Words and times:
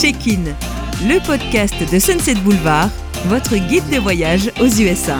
Check-in, 0.00 0.44
le 1.08 1.18
podcast 1.26 1.74
de 1.92 1.98
Sunset 1.98 2.36
Boulevard, 2.36 2.88
votre 3.26 3.56
guide 3.56 3.82
de 3.90 3.98
voyage 3.98 4.52
aux 4.60 4.68
USA. 4.68 5.18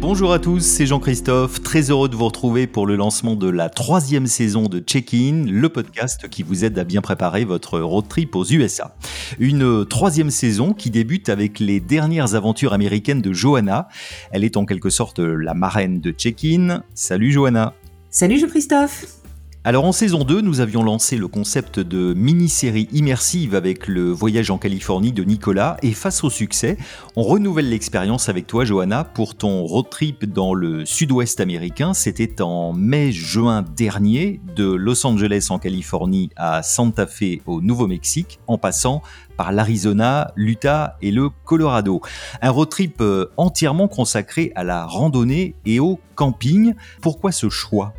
Bonjour 0.00 0.32
à 0.32 0.38
tous, 0.38 0.60
c'est 0.60 0.86
Jean-Christophe, 0.86 1.62
très 1.62 1.90
heureux 1.90 2.08
de 2.08 2.16
vous 2.16 2.24
retrouver 2.24 2.66
pour 2.66 2.86
le 2.86 2.96
lancement 2.96 3.36
de 3.36 3.50
la 3.50 3.68
troisième 3.68 4.26
saison 4.26 4.68
de 4.68 4.78
Check-in, 4.78 5.44
le 5.46 5.68
podcast 5.68 6.30
qui 6.30 6.42
vous 6.42 6.64
aide 6.64 6.78
à 6.78 6.84
bien 6.84 7.02
préparer 7.02 7.44
votre 7.44 7.78
road 7.78 8.08
trip 8.08 8.34
aux 8.34 8.46
USA. 8.46 8.96
Une 9.38 9.84
troisième 9.84 10.30
saison 10.30 10.72
qui 10.72 10.88
débute 10.88 11.28
avec 11.28 11.60
les 11.60 11.80
dernières 11.80 12.34
aventures 12.34 12.72
américaines 12.72 13.20
de 13.20 13.34
Johanna. 13.34 13.88
Elle 14.30 14.44
est 14.44 14.56
en 14.56 14.64
quelque 14.64 14.88
sorte 14.88 15.18
la 15.18 15.52
marraine 15.52 16.00
de 16.00 16.10
Check-in. 16.10 16.82
Salut 16.94 17.32
Johanna. 17.32 17.74
Salut 18.08 18.38
Jean-Christophe. 18.38 19.19
Alors 19.62 19.84
en 19.84 19.92
saison 19.92 20.24
2, 20.24 20.40
nous 20.40 20.60
avions 20.60 20.82
lancé 20.82 21.18
le 21.18 21.28
concept 21.28 21.80
de 21.80 22.14
mini-série 22.14 22.88
immersive 22.92 23.54
avec 23.54 23.88
le 23.88 24.10
voyage 24.10 24.50
en 24.50 24.56
Californie 24.56 25.12
de 25.12 25.22
Nicolas 25.22 25.76
et 25.82 25.92
face 25.92 26.24
au 26.24 26.30
succès, 26.30 26.78
on 27.14 27.22
renouvelle 27.22 27.68
l'expérience 27.68 28.30
avec 28.30 28.46
toi 28.46 28.64
Johanna 28.64 29.04
pour 29.04 29.34
ton 29.34 29.62
road 29.64 29.90
trip 29.90 30.24
dans 30.24 30.54
le 30.54 30.86
sud-ouest 30.86 31.40
américain. 31.40 31.92
C'était 31.92 32.40
en 32.40 32.72
mai-juin 32.72 33.62
dernier 33.76 34.40
de 34.56 34.64
Los 34.64 35.06
Angeles 35.06 35.48
en 35.50 35.58
Californie 35.58 36.30
à 36.36 36.62
Santa 36.62 37.06
Fe 37.06 37.42
au 37.44 37.60
Nouveau-Mexique 37.60 38.40
en 38.46 38.56
passant 38.56 39.02
par 39.36 39.52
l'Arizona, 39.52 40.32
l'Utah 40.36 40.96
et 41.02 41.10
le 41.10 41.28
Colorado. 41.44 42.00
Un 42.40 42.48
road 42.48 42.70
trip 42.70 43.02
euh, 43.02 43.26
entièrement 43.36 43.88
consacré 43.88 44.52
à 44.54 44.64
la 44.64 44.86
randonnée 44.86 45.54
et 45.66 45.80
au 45.80 46.00
camping. 46.14 46.72
Pourquoi 47.02 47.30
ce 47.30 47.50
choix? 47.50 47.92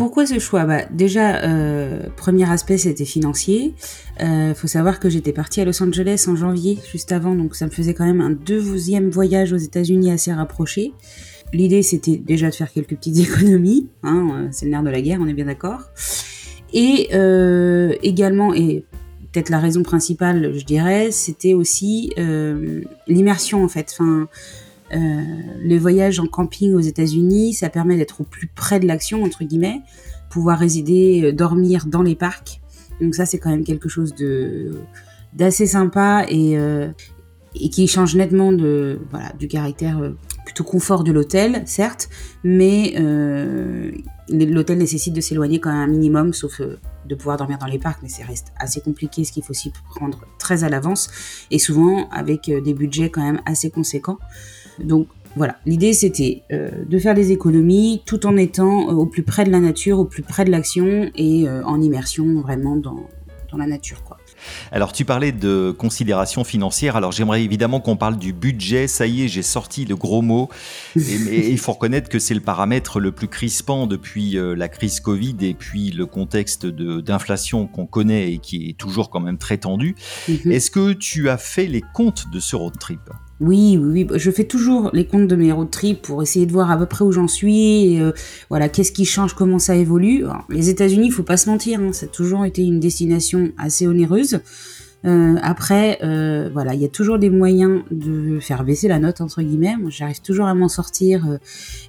Pourquoi 0.00 0.24
ce 0.24 0.38
choix? 0.38 0.64
Bah, 0.64 0.86
Déjà, 0.90 1.42
euh, 1.44 2.00
premier 2.16 2.50
aspect, 2.50 2.78
c'était 2.78 3.04
financier. 3.04 3.74
Il 4.18 4.24
euh, 4.24 4.54
faut 4.54 4.66
savoir 4.66 4.98
que 4.98 5.10
j'étais 5.10 5.34
partie 5.34 5.60
à 5.60 5.66
Los 5.66 5.82
Angeles 5.82 6.24
en 6.26 6.36
janvier, 6.36 6.78
juste 6.90 7.12
avant, 7.12 7.34
donc 7.34 7.54
ça 7.54 7.66
me 7.66 7.70
faisait 7.70 7.92
quand 7.92 8.06
même 8.06 8.22
un 8.22 8.30
deuxième 8.30 9.10
voyage 9.10 9.52
aux 9.52 9.58
États-Unis 9.58 10.10
assez 10.10 10.32
rapproché. 10.32 10.94
L'idée, 11.52 11.82
c'était 11.82 12.16
déjà 12.16 12.48
de 12.48 12.54
faire 12.54 12.72
quelques 12.72 12.96
petites 12.96 13.18
économies. 13.28 13.88
Hein, 14.02 14.28
euh, 14.32 14.48
c'est 14.52 14.64
le 14.64 14.70
nerf 14.70 14.82
de 14.82 14.88
la 14.88 15.02
guerre, 15.02 15.18
on 15.20 15.28
est 15.28 15.34
bien 15.34 15.44
d'accord. 15.44 15.82
Et 16.72 17.10
également, 18.02 18.54
et 18.54 18.86
peut-être 19.32 19.50
la 19.50 19.58
raison 19.58 19.82
principale, 19.82 20.54
je 20.54 20.64
dirais, 20.64 21.10
c'était 21.10 21.52
aussi 21.52 22.14
l'immersion 23.06 23.62
en 23.64 23.68
fait. 23.68 23.98
Euh, 24.92 25.22
le 25.62 25.76
voyage 25.78 26.18
en 26.18 26.26
camping 26.26 26.74
aux 26.74 26.80
États-Unis, 26.80 27.54
ça 27.54 27.68
permet 27.68 27.96
d'être 27.96 28.20
au 28.20 28.24
plus 28.24 28.48
près 28.48 28.80
de 28.80 28.86
l'action, 28.86 29.22
entre 29.22 29.44
guillemets, 29.44 29.82
pouvoir 30.30 30.58
résider, 30.58 31.22
euh, 31.24 31.32
dormir 31.32 31.86
dans 31.86 32.02
les 32.02 32.16
parcs. 32.16 32.60
Donc 33.00 33.14
ça, 33.14 33.24
c'est 33.26 33.38
quand 33.38 33.50
même 33.50 33.64
quelque 33.64 33.88
chose 33.88 34.14
de 34.14 34.72
d'assez 35.32 35.66
sympa 35.66 36.24
et, 36.28 36.58
euh, 36.58 36.88
qui 37.54 37.86
change 37.86 38.16
nettement 38.16 38.52
de 38.52 38.98
voilà 39.10 39.32
du 39.38 39.46
caractère 39.46 40.12
plutôt 40.44 40.64
confort 40.64 41.04
de 41.04 41.12
l'hôtel, 41.12 41.62
certes, 41.66 42.08
mais 42.42 42.94
euh, 42.98 43.92
l'hôtel 44.28 44.78
nécessite 44.78 45.14
de 45.14 45.20
s'éloigner 45.20 45.60
quand 45.60 45.70
même 45.70 45.88
un 45.88 45.92
minimum, 45.92 46.32
sauf 46.32 46.60
de 46.60 47.14
pouvoir 47.14 47.36
dormir 47.36 47.58
dans 47.58 47.66
les 47.66 47.78
parcs, 47.78 48.00
mais 48.02 48.08
ça 48.08 48.24
reste 48.24 48.48
assez 48.58 48.80
compliqué, 48.80 49.22
ce 49.24 49.30
qu'il 49.30 49.44
faut 49.44 49.52
aussi 49.52 49.72
prendre 49.94 50.24
très 50.38 50.64
à 50.64 50.68
l'avance, 50.68 51.10
et 51.52 51.60
souvent 51.60 52.08
avec 52.10 52.50
des 52.50 52.74
budgets 52.74 53.10
quand 53.10 53.22
même 53.22 53.40
assez 53.46 53.70
conséquents. 53.70 54.18
Donc 54.78 55.08
voilà, 55.36 55.56
l'idée 55.64 55.92
c'était 55.92 56.42
euh, 56.52 56.70
de 56.88 56.98
faire 56.98 57.14
des 57.14 57.30
économies 57.30 58.02
tout 58.04 58.26
en 58.26 58.36
étant 58.36 58.90
euh, 58.90 58.94
au 58.94 59.06
plus 59.06 59.22
près 59.22 59.44
de 59.44 59.50
la 59.50 59.60
nature, 59.60 59.98
au 60.00 60.04
plus 60.04 60.22
près 60.22 60.44
de 60.44 60.50
l'action 60.50 61.10
et 61.14 61.48
euh, 61.48 61.62
en 61.64 61.80
immersion 61.80 62.40
vraiment 62.40 62.74
dans, 62.74 63.08
dans 63.52 63.56
la 63.56 63.66
nature. 63.66 64.02
Quoi. 64.02 64.18
Alors 64.72 64.92
tu 64.92 65.04
parlais 65.04 65.30
de 65.30 65.70
considérations 65.70 66.42
financières, 66.42 66.96
alors 66.96 67.12
j'aimerais 67.12 67.44
évidemment 67.44 67.78
qu'on 67.78 67.96
parle 67.96 68.18
du 68.18 68.32
budget, 68.32 68.88
ça 68.88 69.06
y 69.06 69.22
est 69.22 69.28
j'ai 69.28 69.42
sorti 69.42 69.84
le 69.84 69.94
gros 69.94 70.22
mot, 70.22 70.48
et, 70.96 71.50
il 71.50 71.58
faut 71.58 71.72
reconnaître 71.72 72.08
que 72.08 72.18
c'est 72.18 72.34
le 72.34 72.40
paramètre 72.40 72.98
le 72.98 73.12
plus 73.12 73.28
crispant 73.28 73.86
depuis 73.86 74.36
la 74.56 74.68
crise 74.68 74.98
Covid 74.98 75.36
et 75.42 75.54
puis 75.54 75.90
le 75.90 76.06
contexte 76.06 76.66
d'inflation 76.66 77.66
qu'on 77.66 77.86
connaît 77.86 78.32
et 78.32 78.38
qui 78.38 78.70
est 78.70 78.78
toujours 78.78 79.10
quand 79.10 79.20
même 79.20 79.38
très 79.38 79.58
tendu. 79.58 79.94
Mm-hmm. 80.28 80.50
Est-ce 80.50 80.70
que 80.70 80.92
tu 80.92 81.28
as 81.28 81.36
fait 81.36 81.66
les 81.66 81.84
comptes 81.94 82.24
de 82.32 82.40
ce 82.40 82.56
road 82.56 82.78
trip? 82.80 83.10
Oui, 83.40 83.78
oui, 83.80 84.06
oui, 84.10 84.18
je 84.18 84.30
fais 84.30 84.44
toujours 84.44 84.90
les 84.92 85.06
comptes 85.06 85.26
de 85.26 85.34
mes 85.34 85.50
road 85.50 85.70
trips 85.70 86.02
pour 86.02 86.22
essayer 86.22 86.44
de 86.44 86.52
voir 86.52 86.70
à 86.70 86.76
peu 86.76 86.84
près 86.86 87.04
où 87.04 87.12
j'en 87.12 87.26
suis, 87.26 87.98
euh, 88.00 88.12
voilà, 88.50 88.68
qu'est-ce 88.68 88.92
qui 88.92 89.06
change, 89.06 89.34
comment 89.34 89.58
ça 89.58 89.76
évolue. 89.76 90.24
les 90.50 90.68
États-Unis, 90.68 91.10
faut 91.10 91.22
pas 91.22 91.38
se 91.38 91.48
mentir, 91.48 91.80
hein, 91.80 91.92
ça 91.92 92.04
a 92.04 92.08
toujours 92.08 92.44
été 92.44 92.62
une 92.62 92.80
destination 92.80 93.50
assez 93.56 93.86
onéreuse. 93.86 94.40
Euh, 95.06 95.36
après, 95.42 95.98
euh, 96.02 96.50
voilà, 96.52 96.74
il 96.74 96.80
y 96.80 96.84
a 96.84 96.88
toujours 96.88 97.18
des 97.18 97.30
moyens 97.30 97.82
de 97.90 98.38
faire 98.40 98.64
baisser 98.64 98.88
la 98.88 98.98
note 98.98 99.20
entre 99.20 99.42
guillemets. 99.42 99.74
J'arrive 99.88 100.20
toujours 100.20 100.46
à 100.46 100.54
m'en 100.54 100.68
sortir 100.68 101.26
euh, 101.26 101.38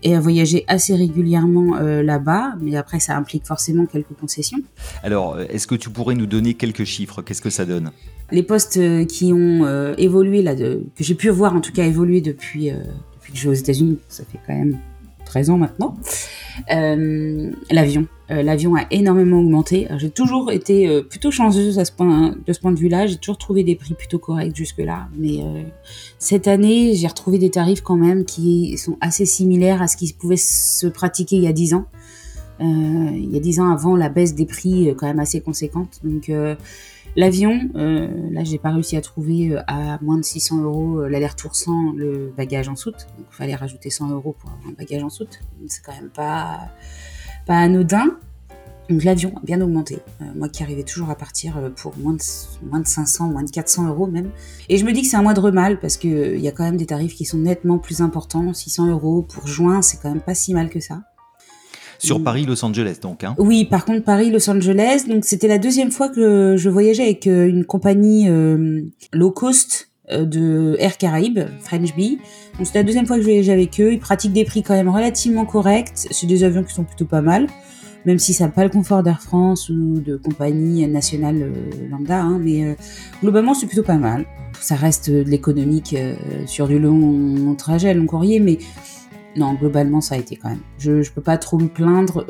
et 0.04 0.16
à 0.16 0.20
voyager 0.20 0.64
assez 0.68 0.96
régulièrement 0.96 1.80
là-bas, 1.82 2.54
mais 2.62 2.76
après, 2.76 3.00
ça 3.00 3.16
implique 3.18 3.46
forcément 3.46 3.86
quelques 3.86 4.14
concessions. 4.20 4.60
Alors, 5.04 5.40
est-ce 5.40 5.68
que 5.68 5.76
tu 5.76 5.90
pourrais 5.90 6.16
nous 6.16 6.26
donner 6.26 6.54
quelques 6.54 6.84
chiffres? 6.84 7.22
Qu'est-ce 7.22 7.42
que 7.42 7.50
ça 7.50 7.66
donne? 7.66 7.92
Les 8.32 8.44
postes 8.44 8.80
qui 9.08 9.34
ont 9.34 9.94
évolué 9.98 10.42
là, 10.42 10.56
de, 10.56 10.84
que 10.96 11.04
j'ai 11.04 11.16
pu 11.16 11.30
voir 11.30 11.56
en 11.56 11.62
tout 11.62 11.72
cas 11.72 11.86
évoluer 11.86 12.22
depuis 12.22 12.70
depuis 12.70 13.34
que 13.34 13.38
je 13.38 13.44
vais 13.44 13.50
aux 13.50 13.60
États-Unis, 13.60 14.00
ça 14.08 14.24
fait 14.24 14.40
quand 14.46 14.56
même 14.56 14.78
13 15.26 15.50
ans 15.50 15.58
maintenant. 15.58 15.96
L'avion. 16.70 18.08
Euh, 18.32 18.44
l'avion 18.44 18.76
a 18.76 18.86
énormément 18.92 19.40
augmenté. 19.40 19.88
J'ai 19.98 20.10
toujours 20.10 20.52
été 20.52 20.88
euh, 20.88 21.02
plutôt 21.02 21.32
chanceuse 21.32 21.80
à 21.80 21.86
ce 21.86 21.92
point, 21.92 22.34
de 22.46 22.54
ce 22.54 22.60
point 22.60 22.72
de 22.72 22.80
vue-là. 22.80 23.06
J'ai 23.06 23.18
toujours 23.18 23.38
trouvé 23.38 23.64
des 23.64 23.76
prix 23.76 23.94
plutôt 23.94 24.20
corrects 24.20 24.56
jusque-là. 24.56 25.10
Mais 25.18 25.42
euh, 25.42 25.64
cette 26.18 26.48
année, 26.48 26.94
j'ai 26.96 27.08
retrouvé 27.08 27.40
des 27.40 27.50
tarifs 27.50 27.82
quand 27.82 27.98
même 27.98 28.24
qui 28.24 28.78
sont 28.78 28.98
assez 29.02 29.26
similaires 29.26 29.82
à 29.82 29.88
ce 29.88 29.98
qui 29.98 30.14
pouvait 30.14 30.38
se 30.38 30.88
pratiquer 30.88 31.36
il 31.36 31.44
y 31.44 31.48
a 31.48 31.54
10 31.54 31.74
ans. 31.74 31.86
il 32.62 33.30
y 33.32 33.38
a 33.38 33.40
10 33.42 33.60
ans 33.60 33.72
avant, 33.72 33.98
la 33.98 34.08
baisse 34.08 34.34
des 34.34 34.46
prix 34.46 34.94
quand 34.98 35.08
même 35.08 35.20
assez 35.20 35.42
conséquente. 35.42 36.00
Donc 36.04 36.32
l'avion, 37.16 37.70
là, 37.74 38.44
j'ai 38.44 38.58
pas 38.58 38.72
réussi 38.72 38.98
à 38.98 39.02
trouver 39.02 39.56
à 39.68 40.00
moins 40.02 40.18
de 40.18 40.24
600 40.24 40.62
euros 40.62 41.08
l'aller-retour 41.08 41.56
sans 41.56 41.92
le 41.94 42.34
bagage 42.36 42.70
en 42.70 42.76
soute. 42.76 43.08
Donc 43.18 43.28
il 43.32 43.36
fallait 43.36 43.56
rajouter 43.56 43.90
100 43.90 44.12
euros 44.12 44.36
pour 44.38 44.50
avoir 44.52 44.68
un 44.70 44.74
bagage 44.74 45.04
en 45.04 45.10
soute. 45.10 45.40
C'est 45.68 45.84
quand 45.84 45.94
même 45.94 46.10
pas 46.10 46.70
pas 47.46 47.58
anodin. 47.58 48.18
Donc 48.90 49.04
l'avion 49.04 49.34
a 49.38 49.40
bien 49.46 49.62
augmenté. 49.62 50.00
Euh, 50.22 50.26
moi 50.36 50.50
qui 50.50 50.64
arrivais 50.64 50.84
toujours 50.84 51.10
à 51.10 51.16
partir 51.16 51.58
euh, 51.58 51.70
pour 51.70 51.98
moins 51.98 52.14
de, 52.14 52.22
moins 52.70 52.80
de 52.80 52.88
500, 52.88 53.30
moins 53.30 53.44
de 53.44 53.50
400 53.50 53.88
euros 53.88 54.08
même. 54.08 54.32
Et 54.68 54.78
je 54.78 54.86
me 54.86 54.92
dis 54.92 55.02
que 55.02 55.08
c'est 55.08 55.16
un 55.16 55.22
moindre 55.22 55.50
mal 55.52 55.80
parce 55.80 55.96
qu'il 55.96 56.14
euh, 56.14 56.36
il 56.36 56.42
y 56.42 56.48
a 56.48 56.52
quand 56.52 56.64
même 56.64 56.78
des 56.78 56.88
tarifs 56.88 57.16
qui 57.16 57.24
sont 57.24 57.38
nettement 57.38 57.78
plus 57.78 58.02
importants. 58.02 58.54
600 58.54 58.88
euros 58.88 59.22
pour 59.22 59.48
juin, 59.48 59.82
c'est 59.82 60.02
quand 60.02 60.10
même 60.10 60.22
pas 60.22 60.36
si 60.36 60.54
mal 60.54 60.70
que 60.70 60.82
ça. 60.82 61.04
Sur 62.04 62.24
Paris-Los 62.24 62.66
Angeles 62.66 62.98
donc. 63.02 63.24
Hein. 63.24 63.36
Oui, 63.38 63.66
par 63.66 63.86
contre 63.86 64.04
Paris-Los 64.04 64.50
Angeles, 64.50 65.04
donc 65.08 65.26
c'était 65.26 65.48
la 65.48 65.60
deuxième 65.60 65.92
fois 65.92 66.10
que 66.10 66.56
je 66.58 66.70
voyageais 66.70 67.04
avec 67.04 67.26
une 67.26 67.66
compagnie 67.66 68.28
low 69.14 69.32
cost 69.32 69.92
de 70.12 70.76
Air 70.80 70.98
Caraïbes, 70.98 71.40
French 71.62 71.96
Bee. 71.96 72.20
Donc 72.58 72.68
c'est 72.68 72.76
la 72.76 72.84
deuxième 72.84 73.06
fois 73.06 73.18
que 73.18 73.22
je 73.22 73.28
voyageais 73.28 73.52
avec 73.54 73.80
eux. 73.80 73.94
Ils 73.94 74.00
pratiquent 74.00 74.34
des 74.34 74.46
prix 74.46 74.64
quand 74.64 74.74
même 74.74 74.90
relativement 74.90 75.46
corrects. 75.46 75.92
C'est 75.96 76.28
des 76.28 76.44
avions 76.44 76.64
qui 76.64 76.74
sont 76.74 76.84
plutôt 76.84 77.06
pas 77.06 77.22
mal, 77.22 77.48
même 78.06 78.20
si 78.20 78.34
ça 78.34 78.46
n'a 78.46 78.52
pas 78.52 78.64
le 78.64 78.70
confort 78.70 79.04
d'Air 79.04 79.22
France 79.22 79.70
ou 79.70 80.00
de 80.00 80.18
compagnie 80.18 80.88
nationale 80.88 81.42
euh, 81.42 81.90
lambda. 81.90 82.22
Hein, 82.22 82.40
mais 82.44 82.66
euh, 82.66 82.74
globalement, 83.22 83.54
c'est 83.54 83.68
plutôt 83.68 83.84
pas 83.84 83.98
mal. 83.98 84.26
Ça 84.60 84.76
reste 84.76 85.10
de 85.10 85.22
l'économique 85.22 85.96
euh, 85.98 86.16
sur 86.46 86.68
du 86.68 86.78
long 86.78 87.56
trajet, 87.56 87.94
long 87.94 88.06
courrier, 88.06 88.40
mais 88.40 88.58
non, 89.36 89.54
globalement, 89.54 90.02
ça 90.02 90.16
a 90.16 90.18
été 90.18 90.36
quand 90.36 90.50
même. 90.50 90.62
Je 90.78 90.92
ne 90.92 91.04
peux 91.04 91.22
pas 91.22 91.38
trop 91.38 91.58
me 91.58 91.68
plaindre. 91.68 92.26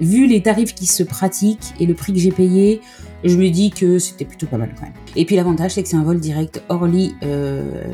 vu 0.00 0.26
les 0.26 0.42
tarifs 0.42 0.74
qui 0.74 0.86
se 0.86 1.02
pratiquent 1.02 1.74
et 1.80 1.86
le 1.86 1.94
prix 1.94 2.12
que 2.12 2.18
j'ai 2.18 2.30
payé, 2.30 2.80
je 3.24 3.36
me 3.36 3.48
dis 3.50 3.70
que 3.70 3.98
c'était 3.98 4.24
plutôt 4.24 4.46
pas 4.46 4.58
mal 4.58 4.70
quand 4.76 4.84
même. 4.84 4.94
Et 5.16 5.24
puis 5.24 5.36
l'avantage, 5.36 5.72
c'est 5.72 5.82
que 5.82 5.88
c'est 5.88 5.96
un 5.96 6.04
vol 6.04 6.20
direct 6.20 6.62
Orly 6.68 7.14
euh, 7.24 7.84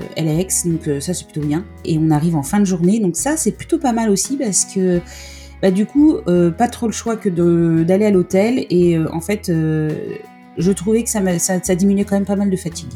donc 0.67 0.89
euh, 0.89 1.01
ça 1.01 1.15
c'est 1.15 1.25
plutôt 1.25 1.47
bien. 1.47 1.65
Et 1.85 1.99
on 1.99 2.11
arrive 2.11 2.37
en 2.37 2.43
fin 2.43 2.61
de 2.61 2.65
journée, 2.65 3.01
donc 3.01 3.17
ça 3.17 3.37
c'est 3.37 3.53
plutôt 3.53 3.79
pas 3.79 3.93
mal 3.93 4.11
aussi 4.11 4.37
parce 4.37 4.65
que 4.67 5.01
bah, 5.63 5.71
du 5.71 5.87
coup, 5.87 6.19
euh, 6.29 6.51
pas 6.51 6.69
trop 6.69 6.87
le 6.87 6.93
choix 6.93 7.17
que 7.17 7.31
d'aller 7.83 8.05
à 8.05 8.11
l'hôtel. 8.11 8.67
Et 8.69 8.99
euh, 8.99 9.11
en 9.13 9.21
fait, 9.21 9.49
je 9.49 10.73
trouvais 10.73 11.03
que 11.03 11.11
ça, 11.11 11.75
diminuait 11.75 12.05
quand 12.05 12.17
même 12.17 12.27
pas 12.27 12.37
mal 12.37 12.51
de 12.51 12.57
fatigue. 12.57 12.91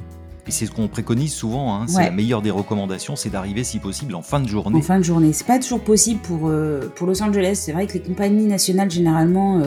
Et 0.49 0.51
c'est 0.51 0.67
ce 0.67 0.71
qu'on 0.71 0.89
préconise 0.89 1.33
souvent, 1.33 1.75
hein. 1.75 1.87
c'est 1.87 2.03
la 2.03 2.11
meilleure 2.11 2.41
des 2.41 2.51
recommandations, 2.51 3.17
c'est 3.17 3.29
d'arriver 3.29 3.65
si 3.65 3.79
possible 3.79 4.15
en 4.15 4.23
fin 4.23 4.41
de 4.41 4.49
journée. 4.49 4.79
En 4.79 4.83
fin 4.83 4.99
de 4.99 5.05
journée, 5.05 5.35
c'est 5.35 5.47
pas 5.47 5.59
toujours 5.59 5.81
possible 5.81 6.21
pour, 6.21 6.51
pour 6.95 7.07
Los 7.07 7.23
Angeles. 7.23 7.61
C'est 7.63 7.73
vrai 7.73 7.87
que 7.87 7.93
les 7.93 8.01
compagnies 8.01 8.47
nationales 8.47 8.91
généralement 8.91 9.63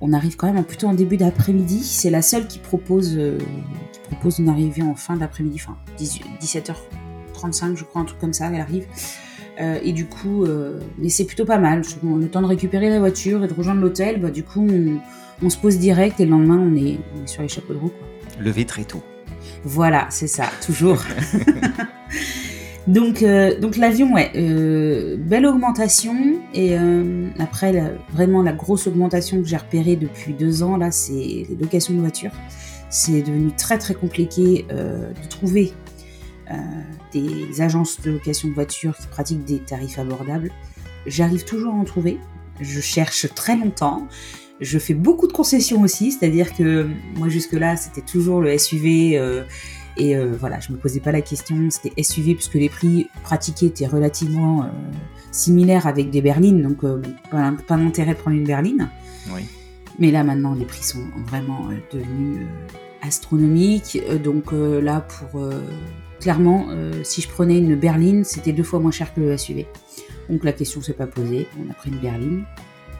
on 0.00 0.12
arrive 0.12 0.36
quand 0.36 0.52
même 0.52 0.64
plutôt 0.64 0.86
en 0.86 0.94
début 0.94 1.16
d'après-midi. 1.16 1.82
C'est 1.84 2.10
la 2.10 2.22
seule 2.22 2.46
qui 2.46 2.58
propose, 2.58 3.16
euh, 3.16 3.38
qui 3.92 4.00
propose 4.10 4.38
une 4.38 4.48
arrivée 4.48 4.82
en 4.82 4.94
fin 4.94 5.16
d'après-midi, 5.16 5.60
enfin 5.62 5.76
17h35 5.98 7.76
je 7.76 7.84
crois, 7.84 8.02
un 8.02 8.04
truc 8.04 8.18
comme 8.18 8.32
ça, 8.32 8.48
elle 8.52 8.60
arrive. 8.60 8.86
et 9.58 9.92
du 9.92 10.06
coup, 10.06 10.46
mais 10.98 11.10
c'est 11.10 11.26
plutôt 11.26 11.44
pas 11.44 11.58
mal. 11.58 11.82
Le 12.02 12.28
temps 12.28 12.40
de 12.40 12.46
récupérer 12.46 12.88
la 12.88 12.98
voiture 12.98 13.44
et 13.44 13.48
de 13.48 13.52
rejoindre 13.52 13.82
l'hôtel, 13.82 14.18
bah, 14.20 14.30
du 14.30 14.42
coup, 14.42 14.66
on, 15.42 15.50
se 15.50 15.58
pose 15.58 15.78
direct 15.78 16.18
et 16.18 16.24
le 16.24 16.30
lendemain, 16.30 16.58
on 16.58 16.74
est, 16.76 16.98
sur 17.26 17.42
les 17.42 17.48
chapeaux 17.48 17.74
de 17.74 17.78
roue. 17.78 17.90
Quoi. 17.90 18.08
Levé 18.40 18.64
très 18.64 18.84
tôt. 18.84 19.02
Voilà, 19.64 20.06
c'est 20.10 20.26
ça, 20.26 20.44
toujours. 20.64 21.02
donc, 22.86 23.24
donc 23.60 23.76
l'avion, 23.76 24.12
ouais, 24.14 24.30
belle 25.18 25.46
augmentation. 25.46 26.14
Et 26.54 26.76
après, 27.38 27.92
vraiment 28.12 28.42
la 28.42 28.52
grosse 28.52 28.86
augmentation 28.86 29.42
que 29.42 29.46
j'ai 29.46 29.58
repérée 29.58 29.96
depuis 29.96 30.32
deux 30.32 30.62
ans, 30.62 30.76
là, 30.76 30.90
c'est 30.90 31.12
les 31.12 31.56
locations 31.60 31.94
de 31.94 32.00
voitures 32.00 32.32
c'est 32.90 33.22
devenu 33.22 33.52
très 33.52 33.78
très 33.78 33.94
compliqué 33.94 34.66
euh, 34.70 35.12
de 35.12 35.28
trouver 35.28 35.72
euh, 36.50 36.54
des 37.12 37.60
agences 37.60 38.00
de 38.00 38.10
location 38.10 38.48
de 38.48 38.54
voitures 38.54 38.96
qui 38.96 39.06
pratiquent 39.06 39.44
des 39.44 39.60
tarifs 39.60 39.98
abordables. 39.98 40.50
J'arrive 41.06 41.44
toujours 41.44 41.72
à 41.72 41.76
en 41.76 41.84
trouver. 41.84 42.18
Je 42.60 42.80
cherche 42.80 43.32
très 43.34 43.56
longtemps. 43.56 44.08
Je 44.60 44.78
fais 44.78 44.94
beaucoup 44.94 45.26
de 45.26 45.32
concessions 45.32 45.80
aussi, 45.82 46.12
c'est-à-dire 46.12 46.54
que 46.54 46.86
moi 47.16 47.28
jusque-là 47.28 47.76
c'était 47.76 48.02
toujours 48.02 48.40
le 48.40 48.56
SUV 48.58 49.18
euh, 49.18 49.44
et 49.96 50.16
voilà, 50.16 50.60
je 50.60 50.72
me 50.72 50.78
posais 50.78 51.00
pas 51.00 51.12
la 51.12 51.20
question, 51.20 51.68
c'était 51.68 52.02
SUV 52.02 52.34
puisque 52.34 52.54
les 52.54 52.68
prix 52.70 53.08
pratiqués 53.22 53.66
étaient 53.66 53.86
relativement 53.86 54.70
similaires 55.30 55.86
avec 55.86 56.10
des 56.10 56.22
berlines, 56.22 56.62
donc 56.62 56.80
pas, 57.30 57.52
pas 57.66 57.76
d'intérêt 57.76 58.14
de 58.14 58.18
prendre 58.18 58.36
une 58.36 58.46
berline. 58.46 58.88
Oui. 59.34 59.42
Mais 60.00 60.10
là 60.10 60.24
maintenant, 60.24 60.54
les 60.54 60.64
prix 60.64 60.82
sont 60.82 61.04
vraiment 61.26 61.68
euh, 61.70 61.76
devenus 61.92 62.40
euh, 62.40 63.06
astronomiques. 63.06 63.98
Euh, 64.08 64.18
donc 64.18 64.52
là, 64.52 65.02
pour 65.02 65.42
clairement, 66.20 66.68
si 67.02 67.22
je 67.22 67.28
prenais 67.28 67.58
une 67.58 67.76
berline, 67.76 68.24
c'était 68.24 68.52
deux 68.52 68.62
fois 68.62 68.78
moins 68.78 68.90
cher 68.90 69.14
que 69.14 69.20
le 69.20 69.36
SUV. 69.36 69.66
Donc 70.28 70.44
la 70.44 70.52
question 70.52 70.82
s'est 70.82 70.92
pas 70.92 71.06
posée. 71.06 71.46
On 71.58 71.70
a 71.70 71.74
pris 71.74 71.90
une 71.90 71.98
berline. 71.98 72.44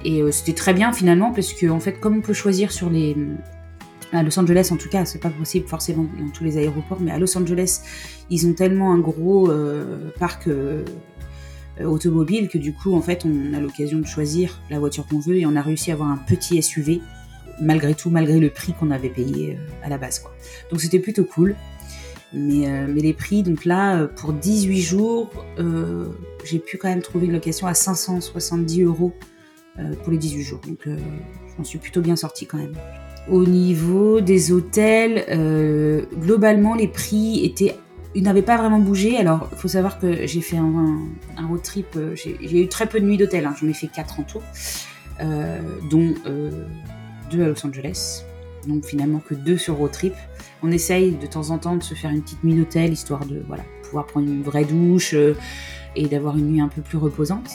Et 0.04 0.22
c'était 0.32 0.54
très 0.54 0.74
bien 0.74 0.92
finalement, 0.92 1.32
parce 1.32 1.52
que 1.52 1.66
en 1.68 1.80
fait, 1.80 2.00
comme 2.00 2.16
on 2.16 2.20
peut 2.22 2.34
choisir 2.34 2.72
sur 2.72 2.90
les. 2.90 3.16
À 4.12 4.24
Los 4.24 4.36
Angeles, 4.40 4.70
en 4.72 4.76
tout 4.76 4.88
cas, 4.88 5.04
c'est 5.04 5.20
pas 5.20 5.30
possible 5.30 5.68
forcément 5.68 6.02
dans 6.02 6.30
tous 6.30 6.42
les 6.42 6.58
aéroports, 6.58 6.98
mais 7.00 7.12
à 7.12 7.18
Los 7.18 7.38
Angeles, 7.38 7.80
ils 8.28 8.44
ont 8.48 8.54
tellement 8.54 8.92
un 8.92 8.98
gros 8.98 9.48
parc 10.18 10.48
euh, 11.80 11.84
automobile 11.84 12.48
que 12.48 12.58
du 12.58 12.72
coup 12.72 12.94
en 12.94 13.00
fait 13.00 13.24
on 13.24 13.54
a 13.54 13.60
l'occasion 13.60 13.98
de 13.98 14.06
choisir 14.06 14.60
la 14.70 14.78
voiture 14.78 15.06
qu'on 15.06 15.20
veut 15.20 15.36
et 15.36 15.46
on 15.46 15.54
a 15.56 15.62
réussi 15.62 15.90
à 15.90 15.94
avoir 15.94 16.08
un 16.10 16.16
petit 16.16 16.60
SUV 16.62 17.00
malgré 17.60 17.94
tout 17.94 18.10
malgré 18.10 18.40
le 18.40 18.50
prix 18.50 18.72
qu'on 18.72 18.90
avait 18.90 19.08
payé 19.08 19.56
euh, 19.56 19.84
à 19.84 19.88
la 19.88 19.98
base 19.98 20.18
quoi. 20.18 20.32
Donc 20.70 20.80
c'était 20.80 20.98
plutôt 20.98 21.24
cool. 21.24 21.56
Mais, 22.32 22.68
euh, 22.68 22.86
mais, 22.88 23.00
les 23.00 23.12
prix, 23.12 23.42
donc 23.42 23.64
là, 23.64 24.06
pour 24.06 24.32
18 24.32 24.80
jours, 24.80 25.32
j'ai 26.44 26.60
pu 26.60 26.78
quand 26.78 26.88
même 26.88 27.02
trouver 27.02 27.26
une 27.26 27.32
location 27.32 27.66
à 27.66 27.74
570 27.74 28.82
euros 28.84 29.12
pour 30.02 30.12
les 30.12 30.18
18 30.18 30.42
jours. 30.42 30.60
Donc 30.66 30.80
je 30.84 31.56
m'en 31.58 31.64
suis 31.64 31.78
plutôt 31.78 32.00
bien 32.00 32.16
sortie 32.16 32.46
quand 32.46 32.58
même. 32.58 32.74
Au 33.28 33.44
niveau 33.44 34.20
des 34.20 34.52
hôtels, 34.52 35.24
globalement, 36.18 36.74
les 36.74 36.88
prix 36.88 37.44
étaient 37.44 37.74
il 38.14 38.22
n'avait 38.22 38.42
pas 38.42 38.56
vraiment 38.56 38.78
bougé. 38.78 39.16
Alors, 39.16 39.48
il 39.52 39.58
faut 39.58 39.68
savoir 39.68 39.98
que 39.98 40.26
j'ai 40.26 40.40
fait 40.40 40.56
un, 40.56 41.06
road 41.48 41.62
trip. 41.62 41.86
Euh, 41.96 42.14
j'ai 42.14 42.62
eu 42.62 42.68
très 42.68 42.88
peu 42.88 43.00
de 43.00 43.06
nuits 43.06 43.16
d'hôtel. 43.16 43.46
Hein. 43.46 43.54
J'en 43.60 43.68
ai 43.68 43.74
fait 43.74 43.88
quatre 43.88 44.20
en 44.20 44.24
tout, 44.24 44.42
euh, 45.20 45.60
dont 45.90 46.14
euh, 46.26 46.66
deux 47.30 47.42
à 47.42 47.48
Los 47.48 47.66
Angeles. 47.66 48.24
Donc 48.66 48.84
finalement 48.84 49.20
que 49.20 49.34
deux 49.34 49.56
sur 49.56 49.76
road 49.76 49.92
trip. 49.92 50.14
On 50.62 50.70
essaye 50.70 51.12
de 51.12 51.26
temps 51.26 51.50
en 51.50 51.58
temps 51.58 51.76
de 51.76 51.82
se 51.82 51.94
faire 51.94 52.10
une 52.10 52.22
petite 52.22 52.44
nuit 52.44 52.54
d'hôtel 52.54 52.92
histoire 52.92 53.24
de 53.24 53.42
voilà 53.46 53.62
pouvoir 53.84 54.06
prendre 54.06 54.28
une 54.28 54.42
vraie 54.42 54.66
douche 54.66 55.14
et 55.96 56.06
d'avoir 56.06 56.36
une 56.36 56.48
nuit 56.48 56.60
un 56.60 56.68
peu 56.68 56.82
plus 56.82 56.98
reposante. 56.98 57.48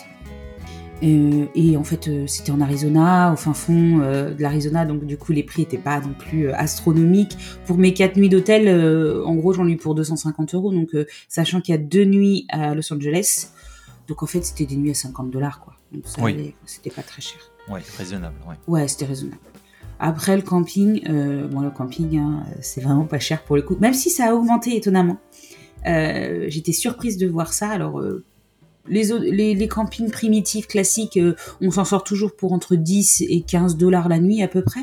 Euh, 1.04 1.46
et 1.56 1.78
en 1.78 1.84
fait, 1.84 2.08
euh, 2.08 2.26
c'était 2.28 2.52
en 2.52 2.62
Arizona, 2.62 3.34
au 3.34 3.36
fin 3.36 3.54
fond 3.54 4.00
euh, 4.02 4.34
de 4.34 4.42
l'Arizona, 4.42 4.86
donc 4.86 5.06
du 5.06 5.18
coup, 5.18 5.34
les 5.34 5.44
prix 5.44 5.64
n'étaient 5.64 5.78
pas 5.78 6.00
non 6.00 6.14
plus 6.18 6.50
astronomiques. 6.52 7.38
Pour 7.66 7.78
mes 7.78 7.94
quatre 7.94 8.16
nuits 8.18 8.30
d'hôtel, 8.30 8.70
en 9.26 9.36
gros, 9.36 9.54
j'en 9.54 9.68
ai 9.68 9.72
eu 9.72 9.78
pour 9.78 9.96
250 9.96 10.56
euros, 10.56 10.72
donc 10.72 10.96
sachant 11.28 11.62
qu'il 11.62 11.74
y 11.74 11.78
a 11.78 11.82
deux 11.82 12.06
nuits 12.06 12.46
à 12.50 12.74
Los 12.76 12.94
Angeles, 12.94 13.50
donc 14.08 14.24
en 14.24 14.26
fait, 14.26 14.44
c'était 14.44 14.66
des 14.66 14.76
nuits 14.76 14.92
à 14.92 14.96
50 14.96 15.32
dollars, 15.32 15.60
quoi. 15.60 15.74
Donc 15.92 16.04
ça 16.08 16.22
c'était 16.66 16.90
pas 16.90 17.04
très 17.04 17.22
cher. 17.22 17.40
Ouais, 17.70 17.82
raisonnable, 17.98 18.36
ouais. 18.48 18.56
Ouais, 18.68 18.88
c'était 18.88 19.06
raisonnable. 19.06 19.42
Après 20.00 20.36
le 20.36 20.42
camping, 20.42 21.02
bon, 21.50 21.62
le 21.62 21.72
camping, 21.72 22.18
hein, 22.18 22.44
c'est 22.62 22.82
vraiment 22.82 23.06
pas 23.06 23.20
cher 23.20 23.44
pour 23.44 23.56
le 23.56 23.62
coup, 23.62 23.78
même 23.80 23.94
si 23.94 24.10
ça 24.10 24.30
a 24.30 24.34
augmenté 24.34 24.76
étonnamment. 24.76 25.18
J'étais 25.86 26.74
surprise 26.74 27.18
de 27.18 27.28
voir 27.28 27.54
ça. 27.54 27.70
Alors, 27.70 28.02
les, 28.88 29.68
campings 29.68 30.12
primitifs 30.12 30.68
classiques, 30.68 31.18
euh, 31.18 31.36
on 31.62 31.72
s'en 31.72 31.86
sort 31.86 32.04
toujours 32.04 32.36
pour 32.36 32.54
entre 32.54 32.76
10 32.76 33.24
et 33.28 33.42
15 33.42 33.78
dollars 33.78 34.10
la 34.10 34.20
nuit 34.20 34.42
à 34.42 34.48
peu 34.48 34.62
près. 34.62 34.82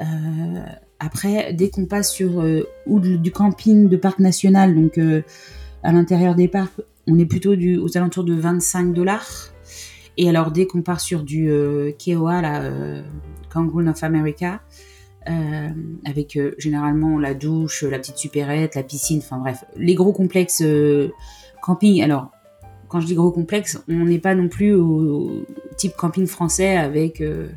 Euh, 0.00 0.04
après, 0.98 1.52
dès 1.52 1.70
qu'on 1.70 1.86
passe 1.86 2.12
sur 2.12 2.40
euh, 2.40 2.66
ou 2.86 3.00
du 3.00 3.30
camping 3.30 3.88
de 3.88 3.96
parc 3.96 4.18
national, 4.18 4.74
donc 4.74 4.98
à 5.82 5.92
l'intérieur 5.92 6.34
des 6.34 6.48
parcs, 6.48 6.80
on 7.06 7.18
est 7.18 7.26
plutôt 7.26 7.54
aux 7.54 7.96
alentours 7.96 8.24
de 8.24 8.34
25 8.34 8.92
dollars. 8.92 9.52
Et 10.16 10.28
alors, 10.28 10.50
dès 10.50 10.66
qu'on 10.66 10.82
part 10.82 11.00
sur 11.00 11.22
du 11.22 11.50
Keoa, 11.98 12.42
la 12.42 12.70
Kangaroo 13.50 13.86
of 13.86 14.04
America, 14.04 14.60
avec 16.04 16.38
généralement 16.58 17.18
la 17.18 17.32
douche, 17.32 17.84
la 17.84 17.98
petite 17.98 18.18
supérette, 18.18 18.74
la 18.74 18.82
piscine, 18.82 19.18
enfin 19.18 19.38
bref, 19.38 19.64
les 19.76 19.94
gros 19.94 20.12
complexes 20.12 20.62
camping. 21.62 22.02
Alors, 22.02 22.30
quand 22.90 23.00
je 23.00 23.06
dis 23.06 23.14
gros 23.14 23.30
complexe, 23.30 23.80
on 23.88 24.04
n'est 24.04 24.18
pas 24.18 24.34
non 24.34 24.48
plus 24.48 24.74
au, 24.74 25.46
type 25.76 25.96
camping 25.96 26.26
français 26.26 26.76
avec 26.76 27.20
euh, 27.20 27.48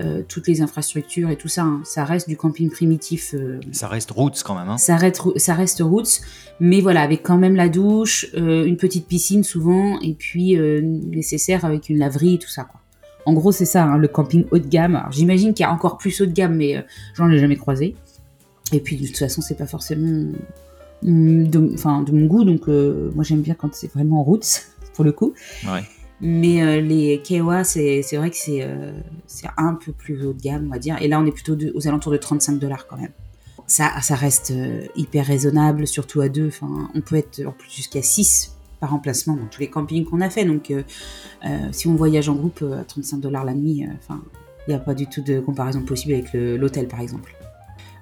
euh, 0.00 0.22
toutes 0.26 0.48
les 0.48 0.62
infrastructures 0.62 1.28
et 1.28 1.36
tout 1.36 1.48
ça. 1.48 1.62
Hein. 1.62 1.82
Ça 1.84 2.04
reste 2.04 2.28
du 2.28 2.36
camping 2.36 2.70
primitif. 2.70 3.34
Euh, 3.34 3.60
ça 3.72 3.88
reste 3.88 4.10
roots 4.10 4.42
quand 4.42 4.58
même. 4.58 4.70
Hein. 4.70 4.78
Ça, 4.78 4.96
reste, 4.96 5.22
ça 5.36 5.54
reste 5.54 5.82
roots, 5.82 6.22
mais 6.60 6.80
voilà, 6.80 7.02
avec 7.02 7.22
quand 7.22 7.36
même 7.36 7.54
la 7.54 7.68
douche, 7.68 8.26
une 8.34 8.78
petite 8.78 9.06
piscine 9.06 9.44
souvent, 9.44 10.00
et 10.00 10.14
puis 10.14 10.58
nécessaire 10.82 11.66
avec 11.66 11.90
une 11.90 11.98
laverie 11.98 12.34
et 12.34 12.38
tout 12.38 12.48
ça. 12.48 12.64
Quoi. 12.64 12.80
En 13.26 13.34
gros, 13.34 13.52
c'est 13.52 13.66
ça, 13.66 13.84
hein, 13.84 13.98
le 13.98 14.08
camping 14.08 14.46
haut 14.50 14.58
de 14.58 14.66
gamme. 14.66 15.04
J'imagine 15.10 15.52
qu'il 15.52 15.64
y 15.64 15.68
a 15.68 15.72
encore 15.72 15.98
plus 15.98 16.22
haut 16.22 16.26
de 16.26 16.32
gamme, 16.32 16.56
mais 16.56 16.84
j'en 17.14 17.30
ai 17.30 17.38
jamais 17.38 17.56
croisé. 17.56 17.96
Et 18.72 18.80
puis 18.80 18.96
de 18.96 19.06
toute 19.06 19.18
façon, 19.18 19.42
c'est 19.42 19.58
pas 19.58 19.66
forcément 19.66 20.32
de, 21.04 21.74
enfin, 21.74 22.02
de 22.02 22.12
mon 22.12 22.26
goût. 22.26 22.44
Donc, 22.44 22.68
euh, 22.68 23.10
moi, 23.14 23.24
j'aime 23.24 23.42
bien 23.42 23.54
quand 23.54 23.74
c'est 23.74 23.92
vraiment 23.92 24.22
roots, 24.22 24.66
pour 24.94 25.04
le 25.04 25.12
coup. 25.12 25.34
Mais 26.20 26.62
euh, 26.62 26.80
les 26.80 27.20
Kewa, 27.22 27.64
c'est 27.64 28.00
vrai 28.14 28.30
que 28.30 28.36
euh, 28.48 28.92
c'est 29.26 29.48
un 29.56 29.74
peu 29.74 29.92
plus 29.92 30.24
haut 30.24 30.32
de 30.32 30.40
gamme, 30.40 30.66
on 30.68 30.72
va 30.72 30.78
dire. 30.78 30.96
Et 31.02 31.08
là, 31.08 31.20
on 31.20 31.26
est 31.26 31.32
plutôt 31.32 31.56
aux 31.74 31.88
alentours 31.88 32.12
de 32.12 32.16
35 32.16 32.58
dollars 32.58 32.86
quand 32.86 32.96
même. 32.96 33.12
Ça, 33.66 33.92
ça 34.02 34.14
reste 34.14 34.52
hyper 34.94 35.24
raisonnable, 35.24 35.86
surtout 35.86 36.20
à 36.20 36.28
deux. 36.28 36.48
Enfin, 36.48 36.90
on 36.94 37.00
peut 37.00 37.16
être 37.16 37.42
en 37.46 37.52
plus 37.52 37.70
jusqu'à 37.70 38.02
6 38.02 38.56
par 38.78 38.92
emplacement 38.92 39.36
dans 39.36 39.46
tous 39.46 39.60
les 39.60 39.70
campings 39.70 40.04
qu'on 40.04 40.20
a 40.20 40.28
fait. 40.28 40.44
Donc, 40.44 40.70
si 41.72 41.88
on 41.88 41.94
voyage 41.94 42.28
en 42.28 42.34
groupe 42.34 42.62
à 42.78 42.84
35 42.84 43.20
dollars 43.20 43.44
la 43.44 43.54
nuit, 43.54 43.86
enfin, 43.96 44.20
il 44.66 44.70
n'y 44.70 44.76
a 44.76 44.78
pas 44.78 44.92
du 44.92 45.06
tout 45.06 45.22
de 45.22 45.40
comparaison 45.40 45.80
possible 45.80 46.12
avec 46.12 46.34
l'hôtel, 46.34 46.88
par 46.88 47.00
exemple. 47.00 47.34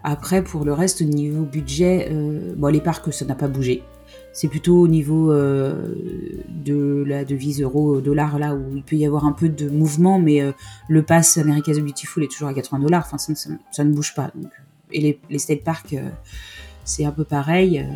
Après, 0.05 0.43
pour 0.43 0.65
le 0.65 0.73
reste, 0.73 1.01
au 1.03 1.05
niveau 1.05 1.45
budget, 1.45 2.09
euh, 2.11 2.55
bon, 2.57 2.69
les 2.69 2.81
parcs, 2.81 3.13
ça 3.13 3.25
n'a 3.25 3.35
pas 3.35 3.49
bougé. 3.49 3.83
C'est 4.33 4.49
plutôt 4.49 4.81
au 4.81 4.89
niveau 4.89 5.31
euh, 5.31 5.95
de 6.49 7.05
la 7.07 7.25
devise 7.25 7.63
euro-dollar, 7.63 8.39
là 8.39 8.55
où 8.55 8.77
il 8.77 8.83
peut 8.83 8.97
y 8.97 9.07
avoir 9.07 9.27
un 9.27 9.33
peu 9.33 9.49
de 9.49 9.69
mouvement, 9.69 10.19
mais 10.19 10.41
euh, 10.41 10.53
le 10.89 11.03
pass 11.03 11.39
America's 11.39 11.79
Beautiful 11.79 12.25
est 12.25 12.31
toujours 12.31 12.49
à 12.49 12.55
80 12.55 12.81
dollars, 12.81 13.05
enfin, 13.07 13.19
ça, 13.19 13.85
ne 13.85 13.93
bouge 13.93 14.15
pas. 14.15 14.33
Et 14.91 15.21
les, 15.31 15.39
state 15.39 15.63
parks, 15.63 15.95
c'est 16.85 17.05
un 17.05 17.13
peu 17.13 17.25
pareil. 17.25 17.87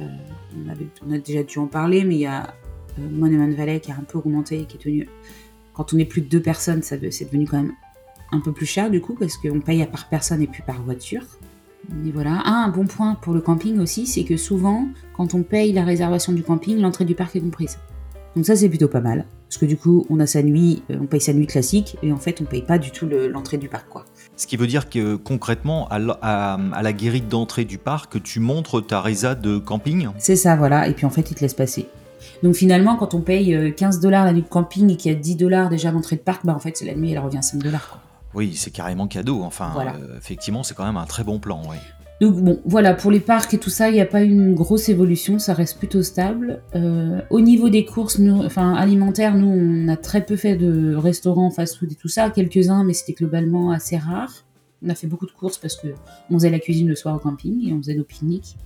On, 1.07 1.13
a 1.13 1.19
déjà 1.19 1.43
dû 1.43 1.59
en 1.59 1.67
parler, 1.67 2.05
mais 2.05 2.15
il 2.15 2.21
y 2.21 2.27
a 2.27 2.55
Monument 2.99 3.51
Valley 3.51 3.81
qui 3.81 3.91
a 3.91 3.95
un 3.95 4.05
peu 4.07 4.19
augmenté, 4.19 4.65
qui 4.65 4.77
est 4.77 4.81
tenu. 4.81 5.09
Quand 5.75 5.93
on 5.93 5.99
est 5.99 6.07
plus 6.07 6.23
de 6.23 6.29
deux 6.29 6.41
personnes, 6.41 6.83
c'est 6.83 7.25
devenu 7.25 7.47
quand 7.47 7.59
même 7.59 7.73
un 8.33 8.41
peu 8.41 8.53
plus 8.53 8.67
cher 8.67 8.91
du 8.91 9.01
coup, 9.01 9.15
parce 9.15 9.37
qu'on 9.37 9.61
paye 9.61 9.83
à 9.83 9.87
par 9.87 10.09
personne 10.09 10.41
et 10.41 10.47
puis 10.47 10.63
par 10.63 10.81
voiture 10.83 11.25
voilà. 12.13 12.43
Ah, 12.45 12.65
un 12.67 12.69
bon 12.69 12.87
point 12.87 13.15
pour 13.15 13.35
le 13.35 13.41
camping 13.41 13.79
aussi, 13.79 14.07
c'est 14.07 14.25
que 14.25 14.37
souvent, 14.37 14.89
quand 15.17 15.35
on 15.35 15.43
paye 15.43 15.73
la 15.73 15.85
réservation 15.85 16.33
du 16.33 16.43
camping, 16.43 16.81
l'entrée 16.81 17.05
du 17.05 17.15
parc 17.15 17.37
est 17.37 17.41
comprise. 17.41 17.79
Donc 18.35 18.47
ça, 18.47 18.57
c'est 18.57 18.69
plutôt 18.69 18.89
pas 18.89 19.01
mal. 19.01 19.25
Parce 19.49 19.59
que 19.59 19.67
du 19.67 19.77
coup, 19.77 20.05
on 20.11 20.19
a 20.19 20.27
sa 20.27 20.43
nuit, 20.43 20.83
euh, 20.91 20.97
on 21.01 21.07
paye 21.07 21.21
sa 21.21 21.33
nuit 21.33 21.47
classique, 21.47 21.97
et 22.03 22.13
en 22.13 22.17
fait, 22.17 22.41
on 22.41 22.45
paye 22.45 22.63
pas 22.63 22.79
du 22.79 22.91
tout 22.91 23.09
l'entrée 23.09 23.59
du 23.59 23.69
parc, 23.69 23.89
quoi. 23.89 24.05
Ce 24.37 24.47
qui 24.47 24.57
veut 24.57 24.67
dire 24.67 24.91
que 24.91 25.15
concrètement, 25.15 25.89
à 25.89 25.99
la, 26.83 26.93
guérite 26.93 27.29
d'entrée 27.29 27.65
du 27.65 27.79
parc, 27.79 28.23
tu 28.23 28.41
montres 28.41 28.85
ta 28.85 29.01
résa 29.01 29.35
de 29.35 29.59
camping? 29.59 30.09
C'est 30.19 30.37
ça, 30.37 30.57
voilà. 30.57 30.89
Et 30.89 30.93
puis 30.93 31.07
en 31.07 31.11
fait, 31.11 31.31
ils 31.31 31.35
te 31.35 31.41
laissent 31.41 31.55
passer. 31.55 31.87
Donc 32.43 32.55
finalement, 32.55 32.97
quand 32.97 33.15
on 33.15 33.21
paye 33.21 33.73
15 33.77 33.97
euh, 33.97 34.01
dollars 34.01 34.25
la 34.25 34.33
nuit 34.33 34.43
de 34.43 34.49
camping 34.49 34.91
et 34.91 34.97
qu'il 34.97 35.13
y 35.13 35.15
a 35.15 35.19
10 35.19 35.37
dollars 35.37 35.69
déjà 35.71 35.91
l'entrée 35.91 36.17
de 36.17 36.21
parc, 36.21 36.45
bah 36.45 36.55
en 36.55 36.59
fait, 36.59 36.77
c'est 36.77 36.85
la 36.85 36.95
nuit, 36.95 37.13
elle 37.13 37.19
revient 37.21 37.39
à 37.39 37.43
5 37.43 37.63
dollars. 37.63 38.01
Oui, 38.37 38.55
c'est 38.55 38.71
carrément 38.71 39.09
cadeau. 39.09 39.43
Enfin, 39.43 39.73
euh, 39.79 40.19
effectivement, 40.19 40.63
c'est 40.63 40.75
quand 40.75 40.85
même 40.85 40.99
un 40.99 41.07
très 41.07 41.25
bon 41.25 41.39
plan. 41.39 41.63
Donc 42.21 42.37
bon, 42.37 42.61
voilà, 42.67 42.93
pour 42.93 43.11
les 43.11 43.21
parcs 43.21 43.55
et 43.55 43.59
tout 43.59 43.71
ça, 43.71 43.89
il 43.89 43.95
n'y 43.95 44.01
a 44.01 44.07
pas 44.07 44.21
une 44.23 44.55
grosse 44.55 44.91
évolution, 44.91 45.39
ça 45.39 45.55
reste 45.55 45.79
plutôt 45.79 46.03
stable. 46.03 46.63
Euh, 46.75 47.23
au 47.31 47.41
niveau 47.41 47.71
des 47.71 47.87
courses 47.87 48.21
enfin, 48.45 48.75
alimentaires, 48.75 49.37
nous, 49.37 49.49
on 49.49 49.89
a 49.89 49.97
très 49.97 50.25
peu 50.25 50.37
fait 50.37 50.55
de 50.55 50.95
restaurants, 50.95 51.51
fast-food 51.51 51.93
et 51.93 51.95
tout 51.95 52.09
ça, 52.09 52.29
quelques-uns, 52.29 52.85
mais 52.85 52.93
c'était 52.93 53.15
globalement 53.15 53.71
assez 53.71 53.97
rare. 53.97 54.45
On 54.83 54.91
a 54.91 54.95
fait 54.95 55.07
beaucoup 55.07 55.27
de 55.27 55.33
courses 55.33 55.57
parce 55.57 55.77
que 55.77 55.89
on 56.31 56.35
faisait 56.35 56.51
la 56.51 56.59
cuisine 56.59 56.89
le 56.89 56.95
soir 56.95 57.17
au 57.17 57.19
camping 57.19 57.67
et 57.67 57.73
on 57.73 57.79
faisait 57.79 57.95
nos 57.95 58.05
pique-niques. 58.05 58.57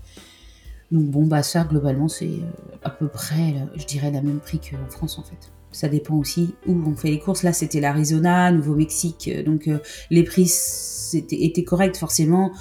Donc 0.90 1.04
bon, 1.04 1.26
bah 1.26 1.44
ça, 1.44 1.62
globalement, 1.62 2.08
c'est 2.08 2.26
euh, 2.26 2.76
à 2.82 2.90
peu 2.90 3.06
près, 3.06 3.54
je 3.76 3.86
dirais, 3.86 4.10
le 4.10 4.20
même 4.20 4.40
prix 4.40 4.58
qu'en 4.58 4.90
France, 4.90 5.16
en 5.16 5.22
fait. 5.22 5.52
Ça 5.72 5.88
dépend 5.88 6.16
aussi 6.16 6.54
où 6.66 6.76
on 6.86 6.94
fait 6.96 7.10
les 7.10 7.18
courses. 7.18 7.42
Là, 7.42 7.52
c'était 7.52 7.80
l'Arizona, 7.80 8.50
Nouveau-Mexique, 8.50 9.30
donc 9.44 9.68
euh, 9.68 9.78
les 10.10 10.24
prix 10.24 10.50
étaient 11.14 11.64
corrects, 11.64 11.96
forcément. 11.96 12.52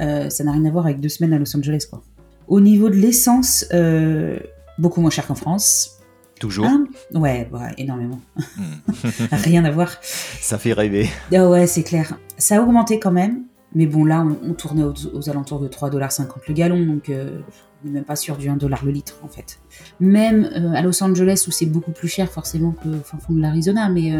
Euh, 0.00 0.30
ça 0.30 0.44
n'a 0.44 0.52
rien 0.52 0.64
à 0.64 0.70
voir 0.70 0.86
avec 0.86 1.00
deux 1.00 1.08
semaines 1.08 1.32
à 1.32 1.38
Los 1.38 1.56
Angeles, 1.56 1.86
quoi. 1.88 2.02
Au 2.46 2.60
niveau 2.60 2.88
de 2.88 2.94
l'essence, 2.94 3.66
euh, 3.72 4.38
beaucoup 4.78 5.00
moins 5.00 5.10
cher 5.10 5.26
qu'en 5.26 5.34
France. 5.34 5.98
Toujours 6.40 6.66
hein? 6.66 6.86
Ouais, 7.12 7.48
énormément. 7.76 8.20
Hmm. 8.36 8.94
rien 9.32 9.64
à 9.64 9.70
voir. 9.70 9.98
Ça 10.02 10.56
fait 10.56 10.72
rêver. 10.72 11.08
Ah 11.34 11.48
ouais, 11.48 11.66
c'est 11.66 11.82
clair. 11.82 12.18
Ça 12.38 12.58
a 12.58 12.62
augmenté 12.62 13.00
quand 13.00 13.10
même. 13.10 13.42
Mais 13.74 13.86
bon, 13.86 14.04
là, 14.04 14.26
on, 14.42 14.54
tournait 14.54 14.82
aux, 14.84 15.28
alentours 15.28 15.60
de 15.60 15.68
3,50$ 15.68 16.26
le 16.48 16.54
gallon, 16.54 16.86
donc 16.86 17.10
euh, 17.10 17.40
on 17.82 17.88
n'est 17.88 17.94
même 17.94 18.04
pas 18.04 18.16
sûr 18.16 18.36
du 18.36 18.48
1$ 18.48 18.84
le 18.84 18.90
litre, 18.90 19.16
en 19.22 19.28
fait. 19.28 19.60
Même 20.00 20.44
à 20.74 20.82
Los 20.82 21.02
Angeles, 21.02 21.44
où 21.46 21.50
c'est 21.50 21.66
beaucoup 21.66 21.92
plus 21.92 22.08
cher, 22.08 22.30
forcément, 22.30 22.72
qu'au 22.72 22.90
fin 23.04 23.18
fond 23.18 23.32
de 23.32 23.40
l'Arizona, 23.40 23.88
mais, 23.88 24.12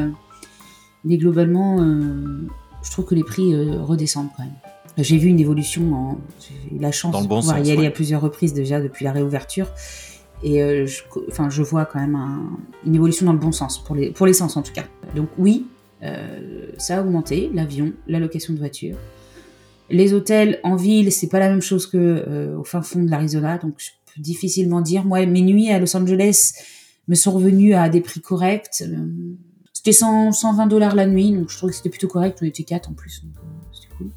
mais 1.05 1.17
globalement, 1.17 1.79
je 1.79 2.91
trouve 2.91 3.07
que 3.07 3.15
les 3.15 3.25
prix 3.25 3.57
redescendent 3.81 4.29
quand 4.37 4.45
même. 4.45 4.55
J'ai 4.97 5.17
vu 5.17 5.29
une 5.29 5.41
évolution, 5.41 6.19
j'ai 6.41 6.77
eu 6.77 6.79
la 6.81 6.93
chance 6.93 7.21
de 7.23 7.29
pouvoir 7.29 7.59
y 7.61 7.71
aller 7.71 7.87
à 7.87 7.91
plusieurs 7.91 8.21
reprises 8.21 8.53
déjà 8.53 8.81
depuis 8.81 9.05
la 9.05 9.13
réouverture. 9.13 9.69
Et 10.43 10.63
euh, 10.63 10.87
je, 10.87 11.03
enfin, 11.29 11.51
je 11.51 11.63
vois 11.63 11.85
quand 11.85 12.01
même 12.01 12.19
une 12.87 12.95
évolution 12.95 13.27
dans 13.27 13.33
le 13.33 13.39
bon 13.39 13.53
sens, 13.53 13.83
pour 13.83 13.97
l'essence 13.97 14.53
pour 14.53 14.61
en 14.61 14.63
tout 14.63 14.73
cas. 14.73 14.85
Donc 15.15 15.29
oui, 15.39 15.67
euh, 16.03 16.67
ça 16.79 16.99
a 16.99 17.01
augmenté, 17.01 17.51
l'avion, 17.53 17.93
la 18.07 18.19
location 18.19 18.55
de 18.55 18.59
voiture. 18.59 18.97
Les 19.91 20.13
hôtels 20.13 20.61
en 20.63 20.77
ville, 20.77 21.11
c'est 21.13 21.29
pas 21.29 21.39
la 21.39 21.49
même 21.49 21.63
chose 21.63 21.87
que 21.87 21.97
euh, 21.97 22.59
au 22.59 22.65
fin 22.65 22.83
fond 22.83 23.03
de 23.03 23.11
l'Arizona, 23.11 23.59
donc 23.59 23.75
je 23.79 23.91
peux 24.15 24.21
difficilement 24.21 24.81
dire. 24.81 25.05
Moi, 25.05 25.25
mes 25.27 25.43
nuits 25.43 25.71
à 25.71 25.79
Los 25.79 25.97
Angeles 25.97 26.53
me 27.09 27.15
sont 27.15 27.33
revenues 27.33 27.75
à 27.75 27.89
des 27.89 28.01
prix 28.01 28.21
corrects. 28.21 28.85
C'était 29.73 29.93
120 29.93 30.67
dollars 30.67 30.95
la 30.95 31.07
nuit, 31.07 31.33
donc 31.33 31.49
je 31.49 31.57
trouvais 31.57 31.71
que 31.71 31.77
c'était 31.77 31.89
plutôt 31.89 32.09
correct. 32.09 32.39
On 32.43 32.45
était 32.45 32.65
quatre 32.65 32.91
en 32.91 32.93
plus, 32.93 33.23
donc 33.23 33.33
c'était 33.73 33.95
cool. 33.97 34.11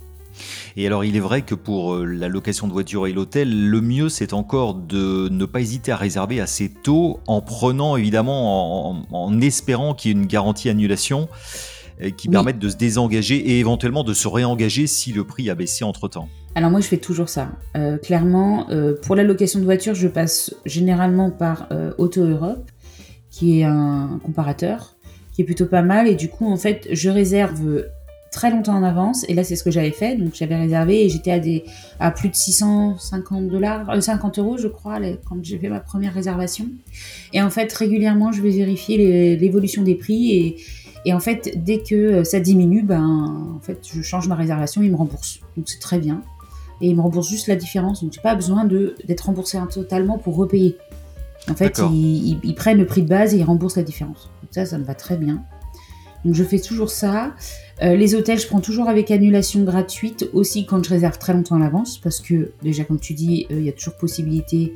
Et 0.76 0.86
alors, 0.88 1.06
il 1.06 1.16
est 1.16 1.22
vrai 1.22 1.44
que 1.44 1.56
pour 1.56 1.94
euh, 1.94 2.06
la 2.06 2.28
location 2.28 2.68
de 2.68 2.74
voiture 2.74 3.08
et 3.08 3.14
l'hôtel, 3.14 3.70
le 3.70 3.82
mieux, 3.82 4.10
c'est 4.10 4.34
encore 4.34 4.74
de 4.74 5.30
ne 5.30 5.46
pas 5.46 5.62
hésiter 5.62 5.92
à 5.92 5.98
réserver 5.98 6.42
assez 6.42 6.70
tôt, 6.70 7.20
en 7.28 7.42
prenant 7.42 7.96
évidemment, 7.96 9.06
en, 9.12 9.42
espérant 9.42 9.94
qu'il 9.94 10.12
y 10.12 10.14
ait 10.14 10.18
une 10.18 10.28
garantie 10.28 10.70
annulation 10.70 11.30
euh, 12.02 12.10
qui 12.10 12.30
permette 12.30 12.60
de 12.60 12.70
se 12.70 12.78
désengager 12.78 13.36
et 13.36 13.60
éventuellement 13.60 14.04
de 14.04 14.14
se 14.14 14.28
réengager 14.28 14.88
si 14.88 15.12
le 15.12 15.24
prix 15.24 15.50
a 15.50 15.56
baissé 15.56 15.84
entre-temps. 15.84 16.30
Alors 16.56 16.70
moi 16.70 16.82
je 16.82 16.88
fais 16.88 16.98
toujours 16.98 17.30
ça. 17.30 17.52
Euh, 17.76 17.98
clairement, 17.98 18.68
pour 19.04 19.16
la 19.16 19.24
location 19.24 19.60
de 19.60 19.66
voiture, 19.66 19.96
je 19.96 20.08
passe 20.08 20.54
généralement 20.66 21.32
par 21.32 21.70
Auto 21.98 22.24
Europe, 22.24 22.70
qui 23.30 23.60
est 23.60 23.64
un 23.64 24.20
comparateur, 24.24 24.96
qui 25.34 25.42
est 25.42 25.46
plutôt 25.46 25.66
pas 25.66 25.82
mal. 25.82 26.08
Et 26.08 26.16
du 26.16 26.30
coup, 26.30 26.52
en 26.52 26.58
fait, 26.58 26.88
je 26.92 27.10
réserve 27.10 27.86
très 28.32 28.50
longtemps 28.50 28.76
en 28.76 28.84
avance. 28.84 29.26
Et 29.28 29.34
là, 29.34 29.44
c'est 29.44 29.56
ce 29.56 29.64
que 29.64 29.70
j'avais 29.70 29.92
fait. 29.92 30.16
Donc, 30.16 30.34
j'avais 30.34 30.56
réservé 30.56 31.06
et 31.06 31.10
j'étais 31.10 31.32
à, 31.32 31.40
des, 31.40 31.64
à 32.00 32.12
plus 32.12 32.30
de 32.30 32.36
650 32.36 33.48
dollars, 33.48 34.02
50 34.02 34.38
euh, 34.38 34.42
euros, 34.42 34.58
je 34.58 34.68
crois, 34.68 35.00
quand 35.28 35.38
j'ai 35.44 35.60
fait 35.60 35.70
ma 35.70 35.82
première 35.82 36.14
réservation. 36.14 36.66
Et 37.34 37.42
en 37.42 37.50
fait, 37.50 37.72
régulièrement, 37.74 38.32
je 38.32 38.42
vais 38.42 38.52
vérifier 38.52 39.36
l'évolution 39.36 39.84
des 39.84 39.96
prix 39.96 40.32
et, 40.32 40.58
et, 41.06 41.14
en 41.14 41.20
fait, 41.20 41.54
dès 41.56 41.80
que 41.80 41.96
euh, 41.96 42.24
ça 42.24 42.40
diminue, 42.40 42.84
ben, 42.84 43.56
en 43.58 43.60
fait, 43.60 43.80
je 43.94 44.02
change 44.02 44.28
ma 44.28 44.36
réservation 44.36 44.82
et 44.82 44.86
ils 44.86 44.92
me 44.92 44.98
remboursent. 44.98 45.40
Donc, 45.58 45.68
c'est 45.68 45.80
très 45.80 46.00
bien. 46.00 46.22
Et 46.80 46.90
ils 46.90 46.96
me 46.96 47.02
remboursent 47.02 47.30
juste 47.30 47.48
la 47.48 47.56
différence. 47.56 48.04
Donc, 48.04 48.14
j'ai 48.14 48.22
pas 48.22 48.36
besoin 48.36 48.66
d'être 48.66 49.22
remboursé 49.22 49.58
totalement 49.72 50.18
pour 50.18 50.36
repayer. 50.36 50.78
En 51.50 51.56
fait, 51.56 51.82
ils, 51.92 52.40
ils, 52.44 52.56
prennent 52.56 52.78
le 52.78 52.86
prix 52.86 53.02
de 53.02 53.08
base 53.08 53.34
et 53.34 53.38
ils 53.38 53.44
remboursent 53.44 53.78
la 53.78 53.84
différence. 53.84 54.30
Donc 54.44 54.52
ça, 54.52 54.66
ça 54.66 54.78
me 54.78 54.84
va 54.84 54.94
très 54.94 55.18
bien. 55.18 55.44
Donc 56.24 56.36
je 56.36 56.44
fais 56.44 56.60
toujours 56.60 56.90
ça. 56.90 57.34
Euh, 57.82 57.96
les 57.96 58.14
hôtels, 58.14 58.40
je 58.40 58.48
prends 58.48 58.62
toujours 58.62 58.88
avec 58.88 59.10
annulation 59.10 59.64
gratuite 59.64 60.30
aussi 60.34 60.66
quand 60.66 60.84
je 60.84 60.90
réserve 60.90 61.18
très 61.18 61.34
longtemps 61.34 61.56
à 61.56 61.60
l'avance 61.60 61.98
parce 61.98 62.20
que 62.20 62.52
déjà 62.62 62.84
comme 62.84 63.00
tu 63.00 63.14
dis, 63.14 63.48
euh, 63.50 63.56
il 63.60 63.66
y 63.66 63.70
a 63.70 63.72
toujours 63.72 63.96
possibilité 63.96 64.74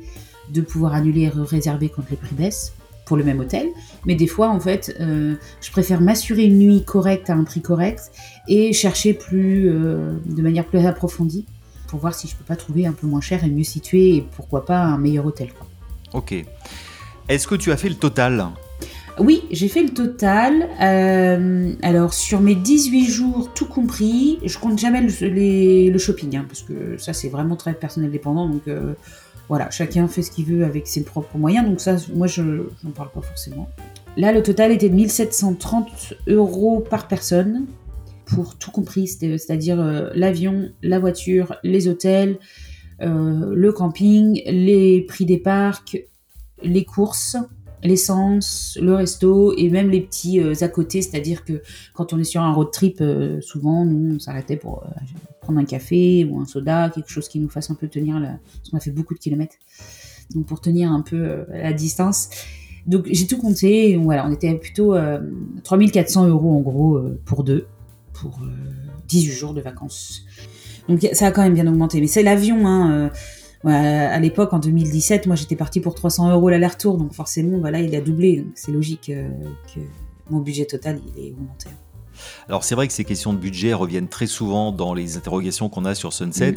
de 0.52 0.60
pouvoir 0.60 0.94
annuler 0.94 1.22
et 1.22 1.28
réserver 1.28 1.88
quand 1.88 2.02
les 2.10 2.16
prix 2.16 2.34
baissent 2.34 2.72
pour 3.06 3.16
le 3.16 3.24
même 3.24 3.40
hôtel. 3.40 3.68
Mais 4.04 4.14
des 4.14 4.26
fois, 4.26 4.50
en 4.50 4.60
fait, 4.60 4.94
euh, 5.00 5.36
je 5.62 5.70
préfère 5.70 6.02
m'assurer 6.02 6.44
une 6.44 6.58
nuit 6.58 6.84
correcte 6.84 7.30
à 7.30 7.34
un 7.34 7.44
prix 7.44 7.62
correct 7.62 8.12
et 8.48 8.74
chercher 8.74 9.14
plus, 9.14 9.70
de 9.70 10.42
manière 10.42 10.66
plus 10.66 10.84
approfondie 10.86 11.46
pour 11.86 12.00
voir 12.00 12.14
si 12.14 12.28
je 12.28 12.36
peux 12.36 12.44
pas 12.44 12.56
trouver 12.56 12.86
un 12.86 12.92
peu 12.92 13.06
moins 13.06 13.20
cher 13.20 13.44
et 13.44 13.48
mieux 13.48 13.64
situé 13.64 14.16
et 14.16 14.26
pourquoi 14.36 14.66
pas 14.66 14.78
un 14.78 14.98
meilleur 14.98 15.24
hôtel. 15.24 15.48
Ok. 16.12 16.34
Est-ce 17.28 17.46
que 17.46 17.54
tu 17.54 17.72
as 17.72 17.76
fait 17.76 17.88
le 17.88 17.94
total? 17.94 18.48
Oui, 19.18 19.44
j'ai 19.50 19.68
fait 19.68 19.82
le 19.82 19.90
total. 19.90 20.68
Euh, 20.80 21.72
alors, 21.82 22.12
sur 22.12 22.40
mes 22.40 22.54
18 22.54 23.06
jours, 23.06 23.50
tout 23.54 23.66
compris, 23.66 24.38
je 24.44 24.58
compte 24.58 24.78
jamais 24.78 25.00
le, 25.00 25.98
shopping, 25.98 26.36
hein, 26.36 26.44
parce 26.46 26.62
que 26.62 26.98
ça, 26.98 27.12
c'est 27.14 27.28
vraiment 27.28 27.56
très 27.56 27.72
personnel 27.72 28.10
dépendant. 28.10 28.48
Donc, 28.48 28.68
euh, 28.68 28.92
voilà, 29.48 29.70
chacun 29.70 30.08
fait 30.08 30.22
ce 30.22 30.30
qu'il 30.30 30.46
veut 30.46 30.64
avec 30.64 30.86
ses 30.86 31.04
propres 31.04 31.38
moyens. 31.38 31.66
Donc, 31.66 31.80
ça, 31.80 31.96
moi, 32.14 32.26
je 32.26 32.42
n'en 32.42 32.90
parle 32.94 33.10
pas 33.10 33.22
forcément. 33.22 33.68
Là, 34.16 34.32
le 34.32 34.42
total 34.42 34.72
était 34.72 34.88
de 34.88 34.94
1730 34.94 36.14
euros 36.26 36.80
par 36.80 37.06
personne, 37.08 37.66
pour 38.24 38.58
tout 38.58 38.70
compris, 38.70 39.06
c'est-à-dire 39.06 39.80
euh, 39.80 40.10
l'avion, 40.14 40.70
la 40.82 40.98
voiture, 40.98 41.56
les 41.62 41.86
hôtels, 41.88 42.38
le 42.98 43.72
camping, 43.72 44.42
les 44.46 45.02
prix 45.02 45.26
des 45.26 45.36
parcs, 45.36 45.98
les 46.62 46.84
courses 46.84 47.36
l'essence, 47.86 48.78
le 48.80 48.94
resto 48.94 49.54
et 49.56 49.70
même 49.70 49.90
les 49.90 50.00
petits 50.00 50.40
euh, 50.40 50.54
à 50.60 50.68
côté, 50.68 51.02
c'est-à-dire 51.02 51.44
que 51.44 51.62
quand 51.94 52.12
on 52.12 52.18
est 52.18 52.24
sur 52.24 52.42
un 52.42 52.52
road 52.52 52.70
trip, 52.72 52.98
euh, 53.00 53.40
souvent 53.40 53.84
nous 53.84 54.16
on 54.16 54.18
s'arrêtait 54.18 54.56
pour 54.56 54.84
euh, 54.84 54.88
prendre 55.40 55.58
un 55.58 55.64
café 55.64 56.24
ou 56.24 56.40
un 56.40 56.44
soda, 56.44 56.90
quelque 56.90 57.10
chose 57.10 57.28
qui 57.28 57.38
nous 57.38 57.48
fasse 57.48 57.70
un 57.70 57.74
peu 57.74 57.88
tenir, 57.88 58.20
la... 58.20 58.38
parce 58.56 58.70
qu'on 58.70 58.76
a 58.76 58.80
fait 58.80 58.90
beaucoup 58.90 59.14
de 59.14 59.18
kilomètres, 59.18 59.56
donc 60.34 60.46
pour 60.46 60.60
tenir 60.60 60.90
un 60.90 61.00
peu 61.00 61.44
la 61.50 61.72
distance. 61.72 62.28
Donc 62.86 63.08
j'ai 63.10 63.26
tout 63.26 63.38
compté, 63.38 63.96
voilà, 63.96 64.26
on 64.28 64.32
était 64.32 64.54
plutôt 64.54 64.94
3400 65.64 66.28
euros 66.28 66.56
en 66.56 66.60
gros 66.60 67.00
pour 67.24 67.42
deux, 67.42 67.66
pour 68.12 68.40
18 69.08 69.32
jours 69.32 69.54
de 69.54 69.60
vacances. 69.60 70.24
Donc 70.88 71.04
ça 71.12 71.26
a 71.26 71.30
quand 71.32 71.42
même 71.42 71.54
bien 71.54 71.66
augmenté, 71.66 72.00
mais 72.00 72.06
c'est 72.06 72.22
l'avion, 72.22 72.64
hein 72.64 73.10
à 73.64 74.18
l'époque, 74.20 74.52
en 74.52 74.58
2017, 74.58 75.26
moi 75.26 75.36
j'étais 75.36 75.56
parti 75.56 75.80
pour 75.80 75.94
300 75.94 76.30
euros 76.30 76.48
l'aller-retour, 76.48 76.98
donc 76.98 77.12
forcément, 77.12 77.58
voilà, 77.58 77.80
il 77.80 77.94
a 77.94 78.00
doublé. 78.00 78.38
Donc 78.38 78.52
c'est 78.54 78.72
logique 78.72 79.10
euh, 79.10 79.28
que 79.74 79.80
mon 80.30 80.40
budget 80.40 80.66
total 80.66 81.00
il 81.16 81.24
est 81.24 81.32
augmenté. 81.32 81.68
Alors 82.48 82.64
c'est 82.64 82.74
vrai 82.74 82.86
que 82.86 82.92
ces 82.92 83.04
questions 83.04 83.32
de 83.32 83.38
budget 83.38 83.74
reviennent 83.74 84.08
très 84.08 84.26
souvent 84.26 84.72
dans 84.72 84.94
les 84.94 85.16
interrogations 85.16 85.68
qu'on 85.68 85.84
a 85.84 85.94
sur 85.94 86.12
Sunset. 86.12 86.52
Mm. 86.52 86.56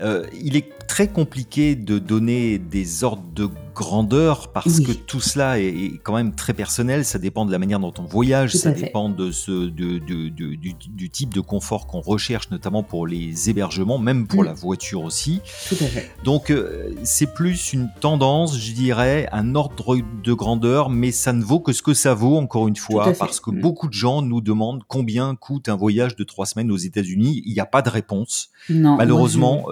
Euh, 0.00 0.26
il 0.42 0.56
est 0.56 0.86
très 0.88 1.06
compliqué 1.06 1.76
de 1.76 1.98
donner 1.98 2.58
des 2.58 3.04
ordres 3.04 3.24
de 3.32 3.48
grandeur 3.74 4.52
parce 4.52 4.80
que 4.80 4.92
tout 4.92 5.20
cela 5.20 5.58
est, 5.58 6.00
quand 6.02 6.14
même 6.14 6.34
très 6.34 6.54
personnel. 6.54 7.04
Ça 7.04 7.18
dépend 7.18 7.44
de 7.44 7.52
la 7.52 7.58
manière 7.58 7.80
dont 7.80 7.92
on 7.98 8.04
voyage, 8.04 8.54
ça 8.54 8.70
dépend 8.70 9.08
de 9.08 9.30
ce, 9.30 9.68
du, 9.68 11.10
type 11.10 11.34
de 11.34 11.40
confort 11.40 11.86
qu'on 11.86 12.00
recherche, 12.00 12.50
notamment 12.50 12.82
pour 12.82 13.06
les 13.06 13.50
hébergements, 13.50 13.98
même 13.98 14.26
pour 14.26 14.42
mm. 14.42 14.46
la 14.46 14.54
voiture 14.54 15.02
aussi. 15.02 15.40
Tout 15.68 15.76
à 15.80 15.86
fait. 15.86 16.10
Donc 16.24 16.50
euh, 16.50 16.94
c'est 17.02 17.34
plus 17.34 17.72
une 17.72 17.90
tendance, 18.00 18.58
je 18.58 18.72
dirais, 18.72 19.28
un 19.32 19.54
ordre 19.54 19.96
de 20.22 20.32
grandeur, 20.32 20.88
mais 20.90 21.10
ça 21.10 21.32
ne 21.32 21.42
vaut 21.42 21.60
que 21.60 21.72
ce 21.72 21.82
que 21.82 21.94
ça 21.94 22.14
vaut, 22.14 22.36
encore 22.36 22.68
une 22.68 22.76
fois, 22.76 23.12
parce 23.18 23.40
que 23.40 23.50
mm. 23.50 23.60
beaucoup 23.60 23.88
de 23.88 23.92
gens 23.92 24.22
nous 24.22 24.40
demandent 24.40 24.82
combien 24.86 25.34
coûte 25.34 25.68
un 25.68 25.76
voyage 25.76 26.16
de 26.16 26.24
trois 26.24 26.46
semaines 26.46 26.70
aux 26.70 26.76
États-Unis. 26.76 27.42
Il 27.44 27.52
n'y 27.52 27.60
a 27.60 27.66
pas 27.66 27.82
de 27.82 27.90
réponse. 27.90 28.50
Non, 28.70 28.96
Malheureusement, 28.96 29.66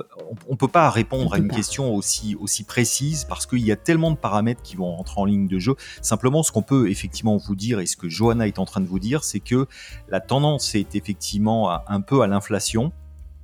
on 0.48 0.52
ne 0.52 0.56
peut 0.56 0.68
pas 0.68 0.90
répondre 0.90 1.34
à 1.34 1.38
une 1.38 1.48
question 1.48 1.94
aussi, 1.94 2.36
aussi 2.40 2.64
précise 2.64 3.24
parce 3.28 3.46
qu'il 3.46 3.60
y 3.60 3.72
a 3.72 3.76
tellement 3.76 3.91
de 3.92 4.16
paramètres 4.16 4.62
qui 4.62 4.76
vont 4.76 4.96
rentrer 4.96 5.20
en 5.20 5.24
ligne 5.24 5.48
de 5.48 5.58
jeu. 5.58 5.74
Simplement, 6.00 6.42
ce 6.42 6.52
qu'on 6.52 6.62
peut 6.62 6.90
effectivement 6.90 7.36
vous 7.36 7.56
dire 7.56 7.80
et 7.80 7.86
ce 7.86 7.96
que 7.96 8.08
Johanna 8.08 8.46
est 8.46 8.58
en 8.58 8.64
train 8.64 8.80
de 8.80 8.86
vous 8.86 8.98
dire, 8.98 9.24
c'est 9.24 9.40
que 9.40 9.66
la 10.08 10.20
tendance 10.20 10.74
est 10.74 10.94
effectivement 10.94 11.70
un 11.88 12.00
peu 12.00 12.22
à 12.22 12.26
l'inflation. 12.26 12.92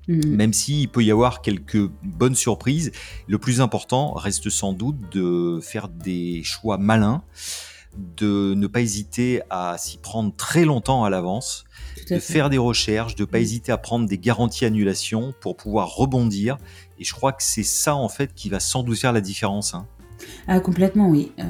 Mhm. 0.09 0.37
Même 0.37 0.53
s'il 0.53 0.89
peut 0.89 1.05
y 1.05 1.11
avoir 1.11 1.43
quelques 1.43 1.91
bonnes 2.03 2.35
surprises, 2.35 2.93
le 3.27 3.39
plus 3.39 3.61
important 3.61 4.13
reste 4.15 4.49
sans 4.49 4.73
doute 4.73 4.97
de 5.13 5.61
faire 5.63 5.89
des 5.89 6.43
choix 6.45 6.79
malins 6.79 7.23
de 8.17 8.55
ne 8.57 8.67
pas 8.67 8.81
hésiter 8.81 9.43
à 9.51 9.77
s'y 9.79 9.99
prendre 9.99 10.35
très 10.37 10.65
longtemps 10.65 11.05
à 11.05 11.11
l'avance, 11.11 11.65
de 12.11 12.19
faire 12.19 12.51
des 12.51 12.59
recherches, 12.59 13.15
de 13.17 13.23
ne 13.23 13.27
pas 13.27 13.41
hésiter 13.41 13.73
à 13.73 13.79
prendre 13.79 14.07
des 14.07 14.19
garanties 14.19 14.65
annulation 14.65 15.35
pour 15.41 15.57
pouvoir 15.57 15.95
rebondir. 15.95 16.59
Et 16.99 17.05
je 17.05 17.13
crois 17.13 17.33
que 17.33 17.43
c'est 17.43 17.63
ça 17.63 17.95
en 17.95 18.09
fait 18.09 18.35
qui 18.35 18.49
va 18.49 18.61
sans 18.61 18.83
doute 18.83 18.99
faire 18.99 19.13
la 19.13 19.21
différence. 19.21 19.75
Hein. 19.75 19.87
Ah, 20.47 20.61
complètement, 20.61 21.09
oui. 21.09 21.33
Euh, 21.39 21.43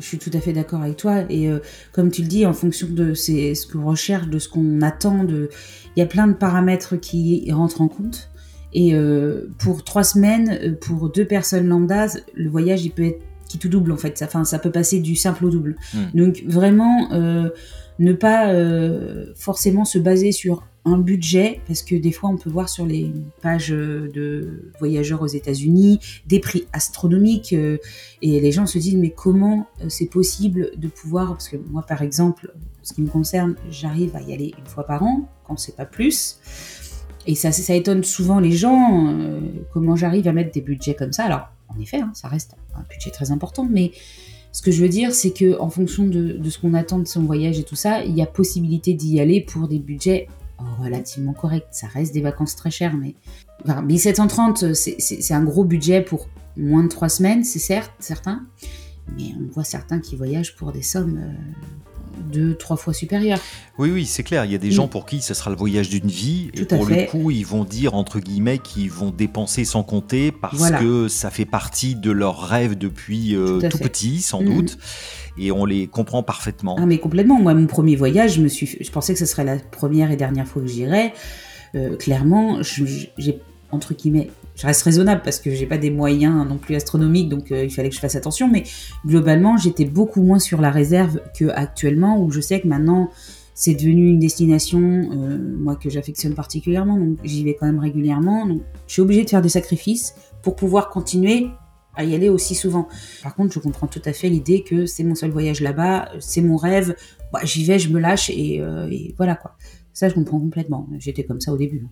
je 0.00 0.04
suis 0.04 0.18
tout 0.18 0.30
à 0.32 0.40
fait 0.40 0.52
d'accord 0.52 0.82
avec 0.82 0.96
toi. 0.96 1.22
Et 1.30 1.48
euh, 1.48 1.58
comme 1.92 2.10
tu 2.10 2.22
le 2.22 2.28
dis, 2.28 2.46
en 2.46 2.52
fonction 2.52 2.88
de 2.90 3.14
ce 3.14 3.66
qu'on 3.70 3.84
recherche, 3.84 4.28
de 4.28 4.38
ce 4.38 4.48
qu'on 4.48 4.82
attend, 4.82 5.24
de... 5.24 5.50
il 5.96 6.00
y 6.00 6.02
a 6.02 6.06
plein 6.06 6.26
de 6.26 6.34
paramètres 6.34 6.96
qui 6.96 7.50
rentrent 7.52 7.80
en 7.80 7.88
compte. 7.88 8.30
Et 8.74 8.94
euh, 8.94 9.48
pour 9.58 9.84
trois 9.84 10.04
semaines, 10.04 10.76
pour 10.80 11.10
deux 11.10 11.24
personnes 11.24 11.66
lambda, 11.66 12.06
le 12.34 12.50
voyage, 12.50 12.84
il 12.84 12.90
peut 12.90 13.04
être 13.04 13.22
qui 13.48 13.58
tout 13.58 13.68
double 13.70 13.92
en 13.92 13.96
fait. 13.96 14.18
Ça, 14.18 14.28
ça 14.44 14.58
peut 14.58 14.70
passer 14.70 15.00
du 15.00 15.16
simple 15.16 15.46
au 15.46 15.50
double. 15.50 15.76
Hmm. 15.94 16.04
Donc 16.14 16.44
vraiment, 16.46 17.08
ne 17.98 18.12
pas 18.12 18.52
forcément 19.36 19.86
se 19.86 19.98
baser 19.98 20.32
sur 20.32 20.64
un 20.92 20.98
budget, 20.98 21.60
parce 21.66 21.82
que 21.82 21.94
des 21.94 22.12
fois 22.12 22.30
on 22.30 22.36
peut 22.36 22.50
voir 22.50 22.68
sur 22.68 22.86
les 22.86 23.12
pages 23.42 23.70
de 23.70 24.72
voyageurs 24.78 25.22
aux 25.22 25.26
États-Unis 25.26 26.00
des 26.26 26.40
prix 26.40 26.66
astronomiques 26.72 27.52
euh, 27.52 27.78
et 28.22 28.40
les 28.40 28.52
gens 28.52 28.66
se 28.66 28.78
disent 28.78 28.96
mais 28.96 29.10
comment 29.10 29.66
euh, 29.80 29.88
c'est 29.88 30.06
possible 30.06 30.70
de 30.76 30.88
pouvoir, 30.88 31.28
parce 31.28 31.48
que 31.48 31.56
moi 31.70 31.82
par 31.82 32.02
exemple, 32.02 32.52
ce 32.82 32.94
qui 32.94 33.02
me 33.02 33.08
concerne, 33.08 33.56
j'arrive 33.70 34.16
à 34.16 34.22
y 34.22 34.32
aller 34.32 34.54
une 34.58 34.66
fois 34.66 34.84
par 34.84 35.02
an, 35.02 35.28
quand 35.44 35.58
c'est 35.58 35.76
pas 35.76 35.86
plus. 35.86 36.38
Et 37.26 37.34
ça, 37.34 37.52
ça 37.52 37.74
étonne 37.74 38.04
souvent 38.04 38.40
les 38.40 38.52
gens, 38.52 39.08
euh, 39.08 39.40
comment 39.72 39.96
j'arrive 39.96 40.26
à 40.28 40.32
mettre 40.32 40.52
des 40.52 40.62
budgets 40.62 40.94
comme 40.94 41.12
ça. 41.12 41.24
Alors, 41.24 41.48
en 41.68 41.78
effet, 41.78 41.98
hein, 41.98 42.10
ça 42.14 42.28
reste 42.28 42.56
un 42.74 42.82
budget 42.88 43.10
très 43.10 43.30
important, 43.30 43.66
mais 43.70 43.92
ce 44.52 44.62
que 44.62 44.70
je 44.70 44.80
veux 44.80 44.88
dire, 44.88 45.12
c'est 45.12 45.32
que 45.32 45.60
en 45.60 45.68
fonction 45.68 46.06
de, 46.06 46.32
de 46.32 46.50
ce 46.50 46.58
qu'on 46.58 46.72
attend 46.72 46.98
de 46.98 47.06
son 47.06 47.22
voyage 47.22 47.58
et 47.58 47.64
tout 47.64 47.76
ça, 47.76 48.02
il 48.02 48.16
y 48.16 48.22
a 48.22 48.26
possibilité 48.26 48.94
d'y 48.94 49.20
aller 49.20 49.42
pour 49.42 49.68
des 49.68 49.78
budgets 49.78 50.26
relativement 50.80 51.32
correct. 51.32 51.68
Ça 51.70 51.86
reste 51.86 52.12
des 52.12 52.20
vacances 52.20 52.56
très 52.56 52.70
chères, 52.70 52.96
mais 52.96 53.14
enfin, 53.64 53.82
1730, 53.82 54.74
c'est 54.74 55.34
un 55.34 55.44
gros 55.44 55.64
budget 55.64 56.02
pour 56.02 56.28
moins 56.56 56.82
de 56.82 56.88
trois 56.88 57.08
semaines, 57.08 57.44
c'est 57.44 57.58
certes, 57.58 57.92
certains, 58.00 58.46
mais 59.16 59.32
on 59.40 59.52
voit 59.52 59.64
certains 59.64 60.00
qui 60.00 60.16
voyagent 60.16 60.56
pour 60.56 60.72
des 60.72 60.82
sommes 60.82 61.18
euh, 61.18 61.32
deux, 62.18 62.54
trois 62.54 62.76
fois 62.76 62.92
supérieures. 62.92 63.40
Oui, 63.78 63.90
oui, 63.90 64.06
c'est 64.06 64.22
clair. 64.22 64.44
Il 64.44 64.52
y 64.52 64.54
a 64.54 64.58
des 64.58 64.70
gens 64.70 64.88
pour 64.88 65.06
qui 65.06 65.20
ce 65.20 65.34
sera 65.34 65.50
le 65.50 65.56
voyage 65.56 65.88
d'une 65.88 66.08
vie. 66.08 66.50
et 66.54 66.64
pour 66.64 66.86
le 66.86 67.06
coup, 67.06 67.30
ils 67.30 67.46
vont 67.46 67.64
dire, 67.64 67.94
entre 67.94 68.20
guillemets, 68.20 68.58
qu'ils 68.58 68.90
vont 68.90 69.10
dépenser 69.10 69.64
sans 69.64 69.82
compter 69.82 70.32
parce 70.32 70.70
que 70.72 71.08
ça 71.08 71.30
fait 71.30 71.44
partie 71.44 71.94
de 71.94 72.10
leur 72.10 72.42
rêve 72.42 72.76
depuis 72.76 73.34
euh, 73.34 73.60
tout, 73.68 73.78
petit, 73.78 74.20
sans 74.20 74.42
mm. 74.42 74.44
doute 74.44 74.78
et 75.38 75.52
on 75.52 75.64
les 75.64 75.86
comprend 75.86 76.22
parfaitement. 76.22 76.76
Ah 76.78 76.86
mais 76.86 76.98
complètement. 76.98 77.38
Moi, 77.38 77.54
mon 77.54 77.66
premier 77.66 77.96
voyage, 77.96 78.34
je 78.34 78.40
me 78.40 78.48
suis, 78.48 78.66
je 78.80 78.90
pensais 78.90 79.12
que 79.12 79.18
ce 79.18 79.26
serait 79.26 79.44
la 79.44 79.56
première 79.56 80.10
et 80.10 80.16
dernière 80.16 80.46
fois 80.46 80.62
que 80.62 80.68
j'irais. 80.68 81.12
Euh, 81.74 81.96
clairement, 81.96 82.58
j'ai 82.62 83.40
entre 83.70 83.94
guillemets, 83.94 84.30
je 84.58 84.66
reste 84.66 84.82
raisonnable 84.82 85.22
parce 85.22 85.38
que 85.38 85.52
j'ai 85.52 85.66
pas 85.66 85.78
des 85.78 85.90
moyens 85.90 86.46
non 86.46 86.58
plus 86.58 86.74
astronomiques, 86.74 87.28
donc 87.28 87.52
euh, 87.52 87.64
il 87.64 87.70
fallait 87.70 87.88
que 87.88 87.94
je 87.94 88.00
fasse 88.00 88.16
attention. 88.16 88.48
Mais 88.48 88.64
globalement, 89.06 89.56
j'étais 89.56 89.84
beaucoup 89.84 90.22
moins 90.22 90.40
sur 90.40 90.60
la 90.60 90.70
réserve 90.70 91.20
que 91.38 91.46
actuellement, 91.48 92.20
où 92.20 92.30
je 92.30 92.40
sais 92.40 92.60
que 92.60 92.66
maintenant 92.68 93.10
c'est 93.54 93.74
devenu 93.74 94.08
une 94.10 94.18
destination, 94.18 94.80
euh, 94.80 95.38
moi 95.58 95.74
que 95.76 95.90
j'affectionne 95.90 96.34
particulièrement, 96.34 96.96
donc 96.96 97.18
j'y 97.24 97.44
vais 97.44 97.54
quand 97.54 97.66
même 97.66 97.78
régulièrement. 97.78 98.46
Donc 98.46 98.62
je 98.86 98.92
suis 98.92 99.02
obligée 99.02 99.24
de 99.24 99.30
faire 99.30 99.42
des 99.42 99.48
sacrifices 99.48 100.14
pour 100.42 100.56
pouvoir 100.56 100.90
continuer 100.90 101.48
à 101.94 102.04
y 102.04 102.14
aller 102.14 102.28
aussi 102.28 102.54
souvent. 102.54 102.88
Par 103.22 103.34
contre, 103.34 103.52
je 103.52 103.58
comprends 103.58 103.88
tout 103.88 104.02
à 104.04 104.12
fait 104.12 104.28
l'idée 104.28 104.62
que 104.62 104.86
c'est 104.86 105.02
mon 105.02 105.16
seul 105.16 105.30
voyage 105.30 105.60
là-bas, 105.60 106.10
c'est 106.20 106.42
mon 106.42 106.56
rêve, 106.56 106.94
bah, 107.32 107.40
j'y 107.42 107.64
vais, 107.64 107.78
je 107.78 107.90
me 107.90 107.98
lâche 107.98 108.30
euh, 108.30 108.88
et, 108.90 109.14
voilà 109.16 109.34
quoi. 109.34 109.56
Ça, 109.92 110.08
je 110.08 110.14
comprends 110.14 110.38
complètement. 110.38 110.88
J'étais 110.98 111.24
comme 111.24 111.40
ça 111.40 111.52
au 111.52 111.56
début. 111.56 111.84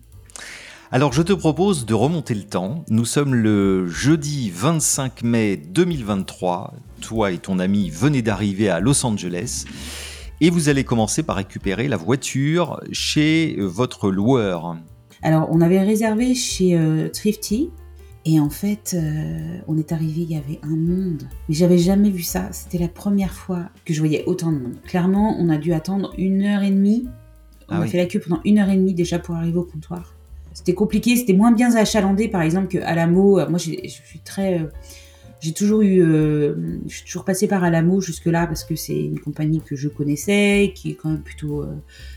Alors 0.89 1.11
je 1.11 1.21
te 1.21 1.33
propose 1.33 1.85
de 1.85 1.93
remonter 1.93 2.33
le 2.33 2.43
temps. 2.43 2.85
Nous 2.89 3.03
sommes 3.03 3.35
le 3.35 3.87
jeudi 3.87 4.49
25 4.49 5.21
mai 5.23 5.57
2023. 5.57 6.75
Toi 7.01 7.33
et 7.33 7.39
ton 7.39 7.59
ami 7.59 7.89
venez 7.89 8.21
d'arriver 8.21 8.69
à 8.69 8.79
Los 8.79 9.05
Angeles. 9.05 9.65
Et 10.39 10.49
vous 10.49 10.69
allez 10.69 10.85
commencer 10.85 11.23
par 11.23 11.35
récupérer 11.35 11.89
la 11.89 11.97
voiture 11.97 12.79
chez 12.93 13.57
votre 13.59 14.09
loueur. 14.09 14.77
Alors 15.23 15.49
on 15.51 15.59
avait 15.59 15.81
réservé 15.81 16.33
chez 16.33 16.77
euh, 16.77 17.09
Thrifty, 17.09 17.69
et 18.23 18.39
en 18.39 18.49
fait, 18.49 18.95
euh, 18.97 19.57
on 19.67 19.77
est 19.77 19.91
arrivé, 19.91 20.21
il 20.21 20.31
y 20.31 20.37
avait 20.37 20.59
un 20.63 20.75
monde. 20.75 21.23
Mais 21.49 21.55
j'avais 21.55 21.79
jamais 21.79 22.11
vu 22.11 22.21
ça. 22.21 22.47
C'était 22.53 22.77
la 22.77 22.87
première 22.87 23.33
fois 23.33 23.69
que 23.83 23.93
je 23.93 23.99
voyais 23.99 24.23
autant 24.25 24.53
de 24.53 24.59
monde. 24.59 24.81
Clairement, 24.85 25.35
on 25.37 25.49
a 25.49 25.57
dû 25.57 25.73
attendre 25.73 26.13
une 26.17 26.43
heure 26.43 26.63
et 26.63 26.71
demie. 26.71 27.07
On 27.67 27.75
ah 27.75 27.81
a 27.81 27.87
fait 27.87 27.97
la 27.97 28.05
queue 28.05 28.21
pendant 28.21 28.41
une 28.45 28.59
heure 28.59 28.69
et 28.69 28.77
demie 28.77 28.93
déjà 28.93 29.19
pour 29.19 29.35
arriver 29.35 29.57
au 29.57 29.63
comptoir. 29.63 30.16
C'était 30.57 30.73
compliqué, 30.73 31.15
c'était 31.15 31.33
moins 31.33 31.51
bien 31.51 31.75
achalandé 31.75 32.27
par 32.29 32.41
exemple 32.41 32.67
que 32.67 32.79
Alamo. 32.79 33.47
Moi, 33.47 33.59
je 33.59 33.75
suis 33.87 34.19
très. 34.25 34.59
Euh, 34.59 34.65
j'ai 35.39 35.53
toujours 35.53 35.83
eu. 35.83 36.01
Euh, 36.01 36.79
je 36.87 36.95
suis 36.95 37.05
toujours 37.05 37.25
passé 37.25 37.47
par 37.47 37.63
Alamo 37.63 38.01
jusque-là 38.01 38.47
parce 38.47 38.63
que 38.63 38.75
c'est 38.75 38.99
une 38.99 39.19
compagnie 39.19 39.61
que 39.61 39.75
je 39.75 39.87
connaissais, 39.87 40.73
qui 40.73 40.89
est 40.89 40.93
quand 40.95 41.09
même 41.09 41.21
plutôt. 41.21 41.63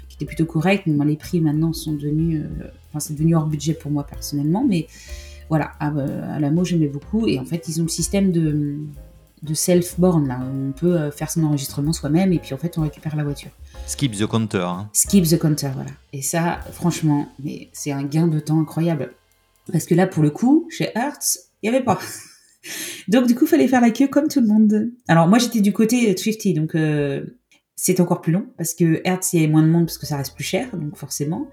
qui 0.09 0.17
était 0.17 0.25
plutôt 0.25 0.47
correcte. 0.47 0.87
les 0.87 1.17
prix 1.17 1.43
maintenant 1.43 1.75
sont 1.75 1.93
devenus. 1.93 2.43
enfin, 2.89 3.01
c'est 3.01 3.13
devenu 3.13 3.37
hors 3.37 3.47
budget 3.47 3.75
pour 3.75 3.91
moi 3.91 4.05
personnellement, 4.05 4.65
mais 4.67 4.87
voilà, 5.51 5.73
à, 5.79 5.89
à 5.89 6.41
la 6.41 6.51
mot, 6.51 6.65
j'aimais 6.65 6.89
beaucoup. 6.89 7.27
Et 7.27 7.39
en 7.39 7.45
fait, 7.45 7.69
ils 7.69 7.79
ont 7.81 7.85
le 7.85 7.91
système 7.91 8.33
de, 8.33 8.79
de 9.43 9.55
self-born, 9.55 10.29
là. 10.29 10.41
On 10.43 10.73
peut 10.73 10.97
euh, 10.97 11.11
faire 11.11 11.31
son 11.31 11.45
enregistrement 11.45 11.93
soi-même 11.93 12.33
et 12.33 12.39
puis 12.39 12.55
en 12.55 12.59
fait, 12.59 12.77
on 12.79 12.83
récupère 12.83 13.17
la 13.17 13.25
voiture. 13.25 13.51
Skip 13.87 14.13
the 14.13 14.27
counter. 14.27 14.59
Hein. 14.59 14.91
Skip 14.93 15.25
the 15.25 15.39
counter, 15.39 15.71
voilà. 15.75 15.91
Et 16.13 16.23
ça, 16.23 16.61
franchement, 16.73 17.29
mais 17.43 17.69
c'est 17.73 17.93
un 17.93 18.05
gain 18.05 18.27
de 18.27 18.41
temps 18.41 18.61
incroyable. 18.61 19.13
Parce 19.73 19.87
que 19.87 19.95
là, 19.95 20.07
pour 20.07 20.23
le 20.23 20.31
coup, 20.31 20.67
chez 20.71 20.91
Hertz, 20.95 21.51
il 21.63 21.71
n'y 21.71 21.77
avait 21.77 21.85
pas. 21.85 21.99
donc, 23.09 23.27
du 23.27 23.35
coup, 23.35 23.45
il 23.45 23.49
fallait 23.49 23.69
faire 23.69 23.81
la 23.81 23.91
queue 23.91 24.09
comme 24.09 24.29
tout 24.29 24.41
le 24.41 24.47
monde. 24.47 24.91
Alors, 25.09 25.29
moi, 25.29 25.39
j'étais 25.39 25.61
du 25.61 25.73
côté 25.73 26.15
Thrifty, 26.15 26.55
donc 26.55 26.75
euh, 26.75 27.25
c'est 27.77 27.99
encore 28.01 28.21
plus 28.21 28.33
long 28.33 28.47
parce 28.59 28.75
que 28.75 29.01
Hertz, 29.05 29.33
il 29.33 29.41
y 29.41 29.45
a 29.45 29.49
moins 29.49 29.63
de 29.63 29.69
monde 29.69 29.87
parce 29.87 29.97
que 29.97 30.07
ça 30.07 30.19
reste 30.19 30.35
plus 30.35 30.45
cher, 30.45 30.69
donc 30.77 30.97
forcément. 30.97 31.49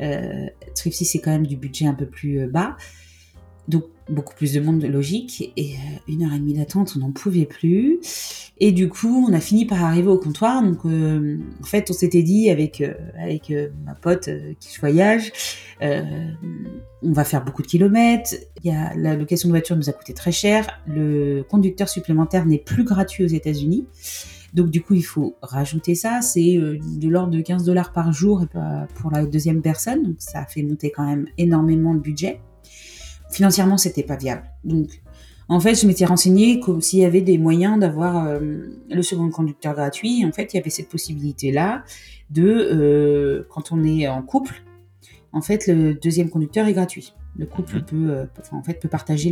Euh, 0.00 0.46
Thrifty, 0.74 1.06
c'est 1.06 1.20
quand 1.20 1.30
même 1.30 1.46
du 1.46 1.56
budget 1.56 1.86
un 1.86 1.94
peu 1.94 2.04
plus 2.04 2.40
euh, 2.40 2.46
bas. 2.46 2.76
Donc 3.68 3.84
beaucoup 4.08 4.34
plus 4.34 4.52
de 4.52 4.60
monde 4.60 4.80
de 4.80 4.88
logique 4.88 5.52
et 5.56 5.74
euh, 5.74 5.98
une 6.08 6.24
heure 6.24 6.32
et 6.32 6.38
demie 6.38 6.54
d'attente, 6.54 6.94
on 6.96 7.00
n'en 7.00 7.12
pouvait 7.12 7.46
plus. 7.46 8.00
Et 8.58 8.72
du 8.72 8.88
coup, 8.88 9.26
on 9.28 9.32
a 9.32 9.40
fini 9.40 9.66
par 9.66 9.84
arriver 9.84 10.08
au 10.08 10.18
comptoir. 10.18 10.62
Donc 10.62 10.84
euh, 10.84 11.38
en 11.60 11.64
fait, 11.64 11.90
on 11.90 11.92
s'était 11.92 12.22
dit 12.22 12.50
avec 12.50 12.80
euh, 12.80 12.94
avec 13.18 13.52
ma 13.84 13.94
pote 13.94 14.28
qui 14.58 14.78
voyage, 14.78 15.32
on 15.80 17.12
va 17.12 17.24
faire 17.24 17.44
beaucoup 17.44 17.62
de 17.62 17.66
kilomètres. 17.66 18.34
Il 18.62 18.70
y 18.70 18.74
a 18.74 18.94
la 18.94 19.16
location 19.16 19.48
de 19.48 19.52
voiture 19.52 19.76
nous 19.76 19.88
a 19.88 19.92
coûté 19.92 20.12
très 20.12 20.32
cher. 20.32 20.80
Le 20.86 21.42
conducteur 21.42 21.88
supplémentaire 21.88 22.46
n'est 22.46 22.58
plus 22.58 22.84
gratuit 22.84 23.24
aux 23.24 23.28
États-Unis. 23.28 23.86
Donc 24.54 24.70
du 24.70 24.82
coup, 24.82 24.94
il 24.94 25.04
faut 25.04 25.36
rajouter 25.40 25.94
ça. 25.94 26.20
C'est 26.20 26.56
de 26.56 27.08
l'ordre 27.08 27.32
de 27.32 27.40
15 27.40 27.64
dollars 27.64 27.92
par 27.92 28.12
jour 28.12 28.44
pour 28.96 29.10
la 29.10 29.24
deuxième 29.24 29.62
personne. 29.62 30.02
Donc 30.02 30.16
ça 30.18 30.40
a 30.40 30.46
fait 30.46 30.62
monter 30.62 30.90
quand 30.90 31.06
même 31.06 31.26
énormément 31.38 31.92
le 31.92 32.00
budget 32.00 32.40
financièrement, 33.32 33.76
c'était 33.76 34.02
pas 34.02 34.16
viable. 34.16 34.44
Donc, 34.64 35.02
en 35.48 35.60
fait, 35.60 35.74
je 35.74 35.86
m'étais 35.86 36.04
renseignée 36.04 36.60
comme 36.60 36.80
s'il 36.80 37.00
y 37.00 37.04
avait 37.04 37.20
des 37.20 37.38
moyens 37.38 37.78
d'avoir 37.78 38.26
euh, 38.26 38.38
le 38.90 39.02
second 39.02 39.28
conducteur 39.30 39.74
gratuit. 39.74 40.24
En 40.24 40.32
fait, 40.32 40.54
il 40.54 40.56
y 40.56 40.60
avait 40.60 40.70
cette 40.70 40.88
possibilité-là 40.88 41.84
de, 42.30 42.44
euh, 42.46 43.46
quand 43.50 43.72
on 43.72 43.84
est 43.84 44.08
en 44.08 44.22
couple, 44.22 44.62
en 45.32 45.42
fait, 45.42 45.66
le 45.66 45.94
deuxième 45.94 46.30
conducteur 46.30 46.66
est 46.68 46.72
gratuit. 46.72 47.12
Le 47.36 47.46
couple 47.46 47.78
mmh. 47.78 47.84
peut, 47.84 48.10
euh, 48.10 48.24
en 48.52 48.62
fait, 48.62 48.74
peut 48.80 48.88
partager 48.88 49.30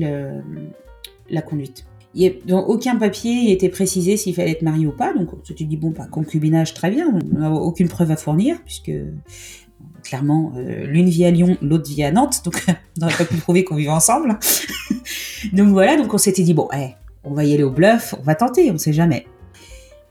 la 1.28 1.42
conduite. 1.42 1.86
Il 2.12 2.26
a, 2.26 2.30
dans 2.44 2.66
aucun 2.66 2.96
papier 2.96 3.32
il 3.32 3.52
était 3.52 3.68
précisé 3.68 4.16
s'il 4.16 4.34
fallait 4.34 4.50
être 4.50 4.62
marié 4.62 4.86
ou 4.86 4.92
pas. 4.92 5.12
Donc, 5.12 5.32
on 5.32 5.44
se 5.44 5.52
dit, 5.52 5.76
bon, 5.76 5.92
pas 5.92 6.02
bah, 6.02 6.08
concubinage, 6.10 6.74
très 6.74 6.90
bien. 6.90 7.08
On 7.08 7.38
n'a 7.38 7.50
aucune 7.50 7.88
preuve 7.88 8.10
à 8.10 8.16
fournir, 8.16 8.60
puisque 8.64 8.90
clairement, 10.02 10.52
euh, 10.56 10.86
l'une 10.86 11.08
vit 11.08 11.24
à 11.24 11.30
Lyon, 11.30 11.56
l'autre 11.62 11.88
vit 11.88 12.02
à 12.02 12.12
Nantes, 12.12 12.42
donc 12.44 12.64
on 12.68 13.00
n'aurait 13.00 13.16
pas 13.16 13.24
pu 13.24 13.36
prouver 13.36 13.64
qu'on 13.64 13.76
vivait 13.76 13.90
ensemble. 13.90 14.38
donc 15.52 15.68
voilà, 15.68 15.96
donc 15.96 16.12
on 16.12 16.18
s'était 16.18 16.42
dit, 16.42 16.54
bon, 16.54 16.68
eh, 16.74 16.94
on 17.24 17.34
va 17.34 17.44
y 17.44 17.54
aller 17.54 17.62
au 17.62 17.70
bluff, 17.70 18.14
on 18.18 18.22
va 18.22 18.34
tenter, 18.34 18.70
on 18.70 18.78
sait 18.78 18.92
jamais. 18.92 19.26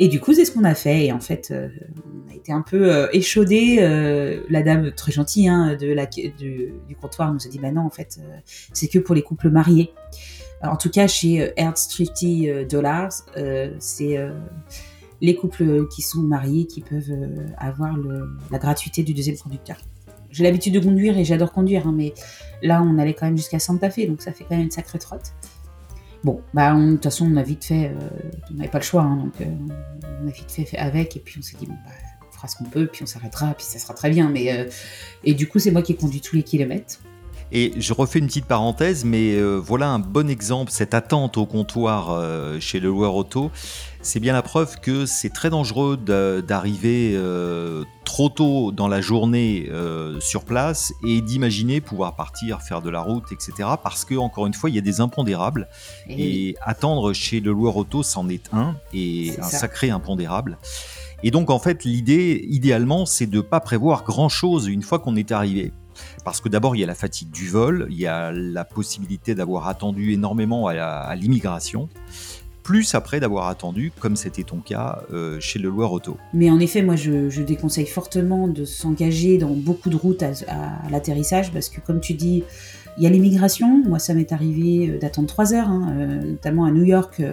Et 0.02 0.08
du 0.08 0.22
coup, 0.22 0.34
c'est 0.34 0.46
ce 0.46 0.52
qu'on 0.52 0.64
a 0.64 0.76
fait. 0.76 1.08
Et 1.08 1.12
en 1.12 1.20
fait, 1.20 1.50
euh, 1.52 1.68
on 2.06 2.32
a 2.32 2.36
été 2.36 2.54
un 2.54 2.62
peu 2.62 2.90
euh, 2.90 3.08
échaudé. 3.12 3.78
la 4.50 4.64
dame, 4.64 4.92
très 4.94 5.12
gentille, 5.12 5.50
hein, 5.50 5.78
la, 5.82 6.06
du 6.06 6.96
comptoir, 7.02 7.34
nous 7.34 7.46
a 7.46 7.50
dit, 7.50 7.60
bah 7.60 7.72
non, 7.72 7.82
en 7.82 7.90
fait, 7.90 8.20
c'est 8.72 8.88
que 8.88 9.00
pour 9.00 9.14
les 9.14 9.22
couples 9.22 9.50
mariés. 9.50 9.92
en 10.64 10.78
tout 10.78 10.90
cas, 10.90 11.08
chez 11.08 11.52
Hertz 11.58 11.90
50 11.90 12.70
Dollars, 12.70 13.12
c'est 13.80 14.18
les 15.22 15.36
couples 15.36 15.88
qui 15.88 16.02
sont 16.02 16.22
mariés 16.22 16.66
qui 16.66 16.82
peuvent 16.82 17.12
euh, 17.12 17.46
avoir 17.58 17.96
la 18.52 18.58
gratuité 18.58 19.04
du 19.04 19.14
deuxième 19.14 19.38
conducteur. 19.38 19.78
J'ai 20.32 20.44
l'habitude 20.44 20.74
de 20.74 20.80
conduire 20.80 21.18
et 21.18 21.26
j'adore 21.26 21.52
conduire, 21.52 21.88
hein, 21.88 21.94
mais 21.96 22.14
là 22.62 22.84
on 22.84 22.98
allait 22.98 23.14
quand 23.14 23.26
même 23.26 23.38
jusqu'à 23.38 23.60
Santa 23.60 23.90
Fe, 23.90 24.08
donc 24.08 24.22
ça 24.22 24.32
fait 24.32 24.44
quand 24.44 24.56
même 24.56 24.66
une 24.66 24.72
sacrée 24.72 25.00
trotte. 25.00 25.34
Bon, 26.24 26.42
bah, 26.54 26.74
de 26.74 26.92
toute 26.92 27.04
façon, 27.04 27.32
on 27.32 27.38
a 27.38 27.44
vite 27.44 27.64
fait, 27.64 27.92
on 28.52 28.56
n'avait 28.56 28.70
pas 28.70 28.80
le 28.80 28.84
choix, 28.84 29.04
hein, 29.04 29.16
donc 29.16 29.34
on 30.22 30.28
a 30.28 30.32
vite 30.32 30.52
fait, 30.52 30.78
avec, 30.78 31.16
et 31.16 31.20
puis 31.20 31.38
on 31.40 31.42
s'est 31.42 31.56
dit, 31.58 31.66
bon, 31.66 31.76
bah, 31.86 31.92
on 32.28 32.32
fera 32.34 32.48
ce 32.50 32.58
qu'on 32.58 32.66
peut, 32.66 32.88
puis 32.88 33.04
on 33.04 33.06
s'arrêtera, 33.06 33.54
puis 33.54 33.66
ça 33.66 33.80
sera 33.80 33.94
très 33.94 34.10
bien. 34.10 34.30
Mais, 34.30 34.68
et 35.24 35.34
du 35.34 35.48
coup, 35.48 35.60
c'est 35.60 35.72
moi 35.72 35.82
qui 35.82 35.94
ai 35.94 35.96
conduit 35.96 36.20
tous 36.20 36.36
les 36.36 36.44
kilomètres. 36.44 37.00
Et 37.52 37.74
je 37.78 37.94
refais 37.94 38.20
une 38.20 38.28
petite 38.28 38.46
parenthèse, 38.46 39.06
mais 39.06 39.34
euh, 39.34 39.56
voilà 39.58 39.90
un 39.90 40.00
bon 40.00 40.30
exemple, 40.30 40.72
cette 40.72 40.94
attente 40.94 41.38
au 41.38 41.46
comptoir 41.48 42.12
euh, 42.12 42.60
chez 42.60 42.80
le 42.80 42.90
loueur 42.90 43.16
auto, 43.16 43.50
c'est 44.02 44.20
bien 44.20 44.34
la 44.34 44.42
preuve 44.42 44.80
que 44.80 45.06
c'est 45.06 45.30
très 45.30 45.50
dangereux 45.50 45.98
d'arriver 45.98 47.14
euh, 47.16 47.84
trop 48.06 48.30
tôt 48.30 48.72
dans 48.72 48.88
la 48.88 49.02
journée 49.02 49.70
sur 50.20 50.46
place 50.46 50.94
et 51.06 51.22
d'imaginer 51.22 51.82
pouvoir 51.82 52.16
partir, 52.16 52.62
faire 52.62 52.82
de 52.82 52.90
la 52.90 53.02
route, 53.02 53.32
etc. 53.32 53.70
Parce 53.84 54.06
que, 54.06 54.16
encore 54.16 54.48
une 54.48 54.54
fois, 54.54 54.70
il 54.70 54.76
y 54.76 54.80
a 54.80 54.82
des 54.82 55.02
impondérables. 55.02 55.68
Et, 56.10 56.56
attendre 56.62 57.14
chez 57.14 57.40
le 57.40 57.52
loueur 57.52 57.78
auto, 57.78 58.04
c'en 58.04 58.28
est 58.30 58.50
un, 58.54 58.76
et 58.94 59.34
un 59.40 59.44
sacré 59.44 59.90
impondérable. 59.90 60.58
Et 61.24 61.32
donc, 61.32 61.50
en 61.50 61.60
fait, 61.60 61.84
l'idée, 61.84 62.46
idéalement, 62.50 63.06
c'est 63.06 63.28
de 63.28 63.38
ne 63.38 63.42
pas 63.42 63.60
prévoir 63.60 64.04
grand-chose 64.04 64.68
une 64.68 64.82
fois 64.82 65.00
qu'on 65.00 65.16
est 65.16 65.32
arrivé. 65.32 65.74
Parce 66.24 66.40
que 66.40 66.48
d'abord, 66.48 66.76
il 66.76 66.80
y 66.80 66.84
a 66.84 66.88
la 66.88 66.96
fatigue 66.96 67.30
du 67.30 67.50
vol, 67.50 67.88
il 67.90 67.98
y 67.98 68.08
a 68.08 68.32
la 68.32 68.64
possibilité 68.64 69.36
d'avoir 69.36 69.68
attendu 69.68 70.14
énormément 70.14 70.68
à 70.68 71.16
l'immigration, 71.16 71.90
plus 72.70 72.94
après 72.94 73.20
d'avoir 73.20 73.48
attendu, 73.48 73.92
comme 74.00 74.16
c'était 74.16 74.44
ton 74.44 74.60
cas, 74.60 75.02
euh, 75.12 75.40
chez 75.40 75.58
le 75.58 75.70
loueur 75.70 75.92
auto. 75.92 76.18
Mais 76.36 76.52
en 76.52 76.60
effet, 76.60 76.84
moi, 76.84 76.96
je, 76.96 77.42
déconseille 77.42 77.88
fortement 77.88 78.48
de 78.48 78.64
s'engager 78.64 79.40
dans 79.40 79.56
beaucoup 79.56 79.90
de 79.90 79.96
routes 79.96 80.22
à, 80.22 80.34
l'atterrissage, 80.92 81.52
parce 81.52 81.68
que 81.68 81.82
comme 81.82 82.00
tu 82.00 82.14
dis, 82.14 82.44
il 82.98 83.04
y 83.04 83.08
a 83.08 83.10
l'immigration. 83.10 83.82
Moi, 83.88 83.98
ça 83.98 84.14
m'est 84.14 84.32
arrivé 84.32 84.88
euh, 84.88 85.00
d'attendre 85.00 85.28
trois 85.28 85.56
heures, 85.56 85.68
hein, 85.68 85.96
euh, 85.98 86.32
notamment 86.34 86.66
à 86.66 86.70
New 86.70 86.84
York, 86.84 87.24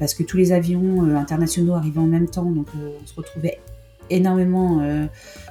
parce 0.00 0.12
que 0.12 0.24
tous 0.24 0.38
les 0.38 0.50
avions 0.50 1.04
internationaux 1.14 1.74
arrivaient 1.74 2.00
en 2.00 2.06
même 2.06 2.28
temps, 2.28 2.50
donc 2.50 2.66
on 2.74 3.06
se 3.06 3.14
retrouvait 3.14 3.60
énormément 4.10 4.82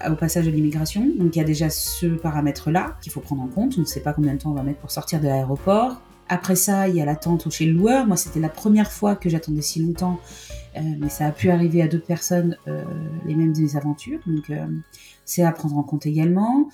au 0.10 0.16
passage 0.16 0.46
de 0.46 0.52
l'immigration. 0.52 1.06
Donc 1.18 1.36
il 1.36 1.40
y 1.40 1.42
a 1.42 1.46
déjà 1.46 1.70
ce 1.70 2.08
paramètre-là 2.08 2.98
qu'il 3.02 3.12
faut 3.14 3.22
prendre 3.22 3.42
en 3.42 3.48
compte. 3.48 3.76
On 3.78 3.82
ne 3.82 3.86
sait 3.86 4.02
pas 4.02 4.12
combien 4.12 4.34
de 4.34 4.40
temps 4.40 4.52
on 4.52 4.56
va 4.56 4.64
mettre 4.64 4.80
pour 4.80 4.92
sortir 4.92 5.22
de 5.22 5.28
l'aéroport. 5.28 6.02
Après 6.30 6.56
ça, 6.56 6.88
il 6.88 6.96
y 6.96 7.02
a 7.02 7.06
l'attente 7.06 7.50
chez 7.52 7.66
le 7.66 7.74
loueur. 7.74 8.08
Moi, 8.08 8.18
c'était 8.18 8.40
la 8.40 8.50
première 8.50 8.92
fois 8.92 9.16
que 9.16 9.30
j'attendais 9.30 9.62
si 9.62 9.82
longtemps, 9.82 10.20
euh, 10.78 10.82
mais 11.00 11.10
ça 11.10 11.28
a 11.28 11.32
pu 11.32 11.50
arriver 11.50 11.82
à 11.82 11.88
d'autres 11.88 12.06
personnes 12.06 12.58
euh, 12.68 12.84
les 13.26 13.36
mêmes 13.36 13.54
aventures. 13.76 14.20
Donc 14.26 14.52
c'est 15.26 15.44
à 15.44 15.52
prendre 15.52 15.78
en 15.78 15.84
compte 15.84 16.06
également 16.06 16.70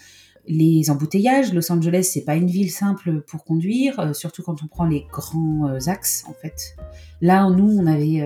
les 0.50 0.90
embouteillages. 0.90 1.54
Los 1.54 1.72
Angeles, 1.72 2.10
c'est 2.14 2.24
pas 2.24 2.36
une 2.36 2.48
ville 2.48 2.72
simple 2.72 3.22
pour 3.22 3.44
conduire, 3.44 4.16
surtout 4.16 4.44
quand 4.44 4.64
on 4.64 4.68
prend 4.68 4.86
les 4.86 5.06
grands 5.12 5.68
axes 5.88 6.24
en 6.30 6.34
fait. 6.34 6.76
Là, 7.22 7.50
nous, 7.50 7.78
on 7.78 7.86
avait 7.86 8.22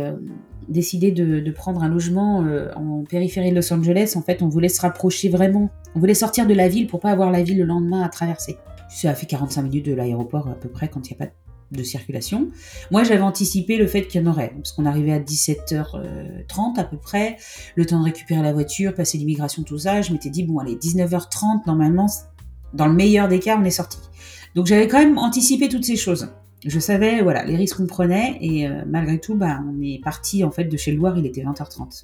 décidé 0.68 1.12
de, 1.12 1.52
prendre 1.52 1.84
un 1.84 1.90
logement 1.90 2.44
euh, 2.44 2.72
en 2.76 3.04
périphérie 3.04 3.52
de 3.52 3.56
Los 3.56 3.72
Angeles, 3.74 4.14
en 4.16 4.22
fait, 4.22 4.42
on 4.42 4.48
voulait 4.48 4.70
se 4.70 4.82
rapprocher 4.82 5.30
vraiment. 5.30 5.70
On 5.96 6.00
voulait 6.00 6.14
sortir 6.14 6.48
de 6.48 6.54
la 6.54 6.70
ville 6.70 6.88
pour 6.88 7.00
pas 7.00 7.12
avoir 7.12 7.30
la 7.30 7.44
ville 7.44 7.58
le 7.58 7.66
lendemain 7.66 8.02
à 8.02 8.10
traverser. 8.10 8.58
Ça 8.92 9.16
fait 9.16 9.26
45 9.26 9.62
minutes 9.64 9.86
de 9.86 9.94
l'aéroport 9.94 10.48
à 10.48 10.56
peu 10.56 10.70
près 10.70 10.90
quand 10.90 11.10
il 11.10 11.14
n'y 11.14 11.24
a 11.24 11.26
pas 11.26 11.32
de 11.72 11.84
circulation. 11.84 12.50
Moi, 12.92 13.04
j'avais 13.04 13.22
anticipé 13.22 13.78
le 13.78 13.88
fait 13.88 14.06
qu'il 14.06 14.22
y 14.22 14.24
en 14.24 14.30
aurait, 14.30 14.52
parce 14.56 14.74
qu'on 14.74 14.86
arrivait 14.86 15.14
à 15.14 15.20
17h30 15.20 16.78
à 16.78 16.84
peu 16.84 16.98
près, 16.98 17.38
le 17.76 17.86
temps 17.86 18.00
de 18.00 18.04
récupérer 18.04 18.42
la 18.42 18.52
voiture, 18.52 18.94
passer 18.94 19.18
l'immigration, 19.18 19.64
tout 19.64 19.78
ça. 19.78 20.02
Je 20.02 20.12
m'étais 20.12 20.30
dit, 20.30 20.44
bon, 20.44 20.60
allez, 20.60 20.76
19h30, 20.76 21.66
normalement, 21.66 22.08
dans 22.74 22.88
le 22.88 22.94
meilleur 22.94 23.30
des 23.30 23.40
cas, 23.40 23.58
on 23.58 23.64
est 23.64 23.72
sorti. 23.72 23.98
Donc 24.54 24.66
j'avais 24.66 24.90
quand 24.90 25.00
même 25.00 25.18
anticipé 25.18 25.70
toutes 25.70 25.86
ces 25.86 25.96
choses 25.96 26.30
je 26.66 26.80
savais 26.80 27.22
voilà 27.22 27.44
les 27.44 27.56
risques 27.56 27.78
qu'on 27.78 27.88
prenait 27.88 28.38
et 28.40 28.68
euh, 28.68 28.84
malgré 28.86 29.20
tout 29.20 29.36
bah, 29.36 29.62
on 29.68 29.82
est 29.82 30.00
parti 30.04 30.44
en 30.44 30.52
fait 30.52 30.66
de 30.66 30.78
chez 30.78 30.92
Loire 30.92 31.18
il 31.18 31.26
était 31.26 31.42
20h30 31.42 32.04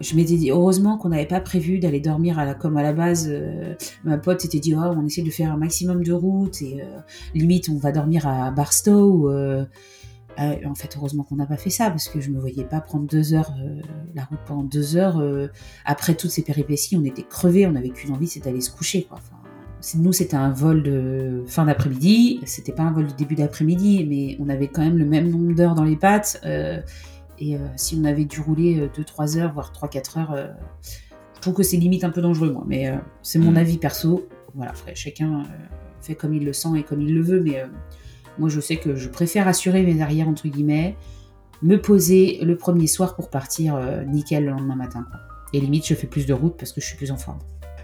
je 0.00 0.16
m'étais 0.16 0.36
dit 0.36 0.50
heureusement 0.50 0.96
qu'on 0.96 1.10
n'avait 1.10 1.26
pas 1.26 1.40
prévu 1.40 1.78
d'aller 1.78 2.00
dormir 2.00 2.38
à 2.38 2.44
la 2.44 2.54
comme 2.54 2.76
à 2.76 2.82
la 2.82 2.92
base 2.92 3.28
euh, 3.30 3.74
ma 4.04 4.18
pote 4.18 4.40
s'était 4.40 4.58
dit 4.58 4.74
oh, 4.74 4.80
on 4.80 5.06
essaie 5.06 5.22
de 5.22 5.30
faire 5.30 5.52
un 5.52 5.56
maximum 5.56 6.02
de 6.02 6.12
route 6.12 6.62
et 6.62 6.82
euh, 6.82 7.00
limite 7.34 7.68
on 7.68 7.78
va 7.78 7.92
dormir 7.92 8.26
à 8.26 8.50
Barstow 8.50 9.30
en 10.38 10.74
fait 10.74 10.96
heureusement 10.96 11.22
qu'on 11.22 11.36
n'a 11.36 11.46
pas 11.46 11.58
fait 11.58 11.70
ça 11.70 11.90
parce 11.90 12.08
que 12.08 12.20
je 12.20 12.30
me 12.30 12.40
voyais 12.40 12.64
pas 12.64 12.80
prendre 12.80 13.06
deux 13.06 13.34
heures 13.34 13.54
la 14.14 14.24
route 14.24 14.38
pendant 14.46 14.62
deux 14.62 14.96
heures 14.96 15.22
après 15.84 16.14
toutes 16.14 16.30
ces 16.30 16.42
péripéties 16.42 16.96
on 16.96 17.04
était 17.04 17.24
crevés 17.24 17.66
on 17.66 17.72
n'avait 17.72 17.90
qu'une 17.90 18.12
envie 18.12 18.26
c'est 18.26 18.42
d'aller 18.42 18.62
se 18.62 18.70
coucher 18.70 19.06
nous, 19.94 20.12
c'était 20.12 20.36
un 20.36 20.50
vol 20.50 20.82
de 20.82 21.42
fin 21.46 21.64
d'après-midi. 21.64 22.40
C'était 22.44 22.72
pas 22.72 22.82
un 22.82 22.92
vol 22.92 23.06
de 23.06 23.12
début 23.12 23.34
d'après-midi, 23.34 24.06
mais 24.08 24.36
on 24.38 24.48
avait 24.48 24.68
quand 24.68 24.82
même 24.82 24.98
le 24.98 25.06
même 25.06 25.30
nombre 25.30 25.54
d'heures 25.54 25.74
dans 25.74 25.84
les 25.84 25.96
pattes. 25.96 26.40
Euh, 27.40 27.44
et 27.44 27.56
euh, 27.56 27.58
si 27.76 27.98
on 28.00 28.04
avait 28.04 28.24
dû 28.24 28.40
rouler 28.40 28.88
2-3 28.96 29.36
euh, 29.36 29.40
heures, 29.40 29.52
voire 29.52 29.72
3-4 29.72 30.18
heures, 30.18 30.50
je 31.34 31.40
trouve 31.40 31.54
que 31.54 31.62
c'est 31.62 31.76
limite 31.76 32.04
un 32.04 32.10
peu 32.10 32.20
dangereux, 32.20 32.52
moi. 32.52 32.64
Mais 32.66 32.92
c'est 33.22 33.38
mon 33.38 33.52
mm. 33.52 33.56
avis 33.56 33.78
perso. 33.78 34.28
Voilà, 34.54 34.72
après, 34.72 34.94
chacun 34.94 35.44
fait 36.02 36.14
comme 36.14 36.34
il 36.34 36.44
le 36.44 36.52
sent 36.52 36.70
et 36.76 36.82
comme 36.82 37.00
il 37.00 37.14
le 37.14 37.22
veut. 37.22 37.40
Mais 37.40 37.64
moi, 38.38 38.48
je 38.48 38.60
sais 38.60 38.76
que 38.76 38.96
je 38.96 39.08
préfère 39.08 39.48
assurer 39.48 39.82
mes 39.82 40.02
arrières, 40.02 40.28
entre 40.28 40.48
guillemets, 40.48 40.96
me 41.62 41.76
poser 41.76 42.38
le 42.42 42.56
premier 42.56 42.86
soir 42.86 43.16
pour 43.16 43.30
partir 43.30 43.78
nickel 44.06 44.44
le 44.44 44.50
lendemain 44.50 44.76
matin. 44.76 45.06
Et 45.52 45.60
limite, 45.60 45.86
je 45.86 45.94
fais 45.94 46.06
plus 46.06 46.26
de 46.26 46.32
route 46.32 46.56
parce 46.58 46.72
que 46.72 46.80
je 46.80 46.86
suis 46.86 46.96
plus 46.96 47.10
en 47.10 47.16
forme. 47.16 47.38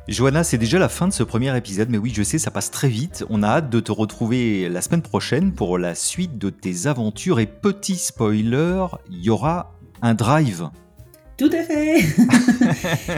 Johanna, 0.08 0.44
c'est 0.44 0.58
déjà 0.58 0.78
la 0.78 0.88
fin 0.88 1.08
de 1.08 1.12
ce 1.12 1.24
premier 1.24 1.56
épisode, 1.56 1.88
mais 1.90 1.98
oui, 1.98 2.12
je 2.14 2.22
sais, 2.22 2.38
ça 2.38 2.52
passe 2.52 2.70
très 2.70 2.88
vite. 2.88 3.24
On 3.28 3.42
a 3.42 3.48
hâte 3.48 3.70
de 3.70 3.80
te 3.80 3.90
retrouver 3.90 4.68
la 4.68 4.80
semaine 4.80 5.02
prochaine 5.02 5.52
pour 5.52 5.78
la 5.78 5.96
suite 5.96 6.38
de 6.38 6.48
tes 6.48 6.86
aventures. 6.86 7.40
Et 7.40 7.46
petit 7.46 7.96
spoiler, 7.96 8.86
il 9.10 9.24
y 9.24 9.30
aura 9.30 9.74
un 10.02 10.14
drive. 10.14 10.70
Tout 11.36 11.50
à 11.52 11.64
fait. 11.64 12.04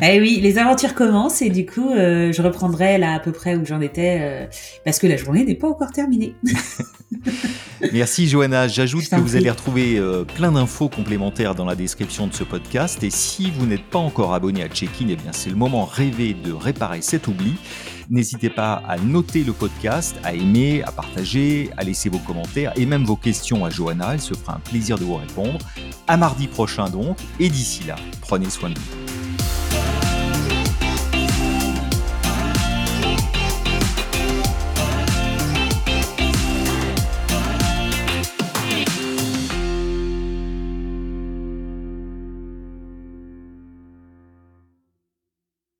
eh 0.02 0.18
oui, 0.18 0.40
les 0.42 0.56
aventures 0.56 0.94
commencent 0.94 1.42
et 1.42 1.50
du 1.50 1.66
coup, 1.66 1.90
euh, 1.90 2.32
je 2.32 2.40
reprendrai 2.40 2.96
là 2.96 3.12
à 3.12 3.20
peu 3.20 3.32
près 3.32 3.54
où 3.54 3.66
j'en 3.66 3.82
étais 3.82 4.18
euh, 4.20 4.46
parce 4.84 4.98
que 4.98 5.06
la 5.06 5.18
journée 5.18 5.44
n'est 5.44 5.54
pas 5.54 5.68
encore 5.68 5.92
terminée. 5.92 6.34
Merci 7.92 8.28
Johanna. 8.28 8.68
J'ajoute 8.68 9.08
que 9.08 9.16
vous 9.16 9.36
allez 9.36 9.50
retrouver 9.50 9.98
euh, 9.98 10.24
plein 10.24 10.52
d'infos 10.52 10.88
complémentaires 10.88 11.54
dans 11.54 11.64
la 11.64 11.74
description 11.74 12.26
de 12.26 12.34
ce 12.34 12.44
podcast. 12.44 13.02
Et 13.02 13.10
si 13.10 13.50
vous 13.50 13.66
n'êtes 13.66 13.84
pas 13.84 13.98
encore 13.98 14.34
abonné 14.34 14.62
à 14.62 14.68
Check-in, 14.68 15.06
eh 15.08 15.16
bien 15.16 15.32
c'est 15.32 15.50
le 15.50 15.56
moment 15.56 15.84
rêvé 15.84 16.34
de 16.34 16.52
réparer 16.52 17.02
cet 17.02 17.28
oubli. 17.28 17.54
N'hésitez 18.10 18.48
pas 18.48 18.82
à 18.88 18.96
noter 18.98 19.44
le 19.44 19.52
podcast, 19.52 20.16
à 20.24 20.32
aimer, 20.32 20.82
à 20.84 20.92
partager, 20.92 21.70
à 21.76 21.84
laisser 21.84 22.08
vos 22.08 22.18
commentaires 22.18 22.72
et 22.76 22.86
même 22.86 23.04
vos 23.04 23.16
questions 23.16 23.64
à 23.64 23.70
Johanna. 23.70 24.14
Elle 24.14 24.20
se 24.20 24.34
fera 24.34 24.56
un 24.56 24.60
plaisir 24.60 24.98
de 24.98 25.04
vous 25.04 25.16
répondre. 25.16 25.58
À 26.06 26.16
mardi 26.16 26.46
prochain 26.46 26.88
donc. 26.88 27.18
Et 27.38 27.50
d'ici 27.50 27.84
là, 27.84 27.96
prenez 28.22 28.48
soin 28.48 28.70
de 28.70 28.78
vous. 28.78 29.27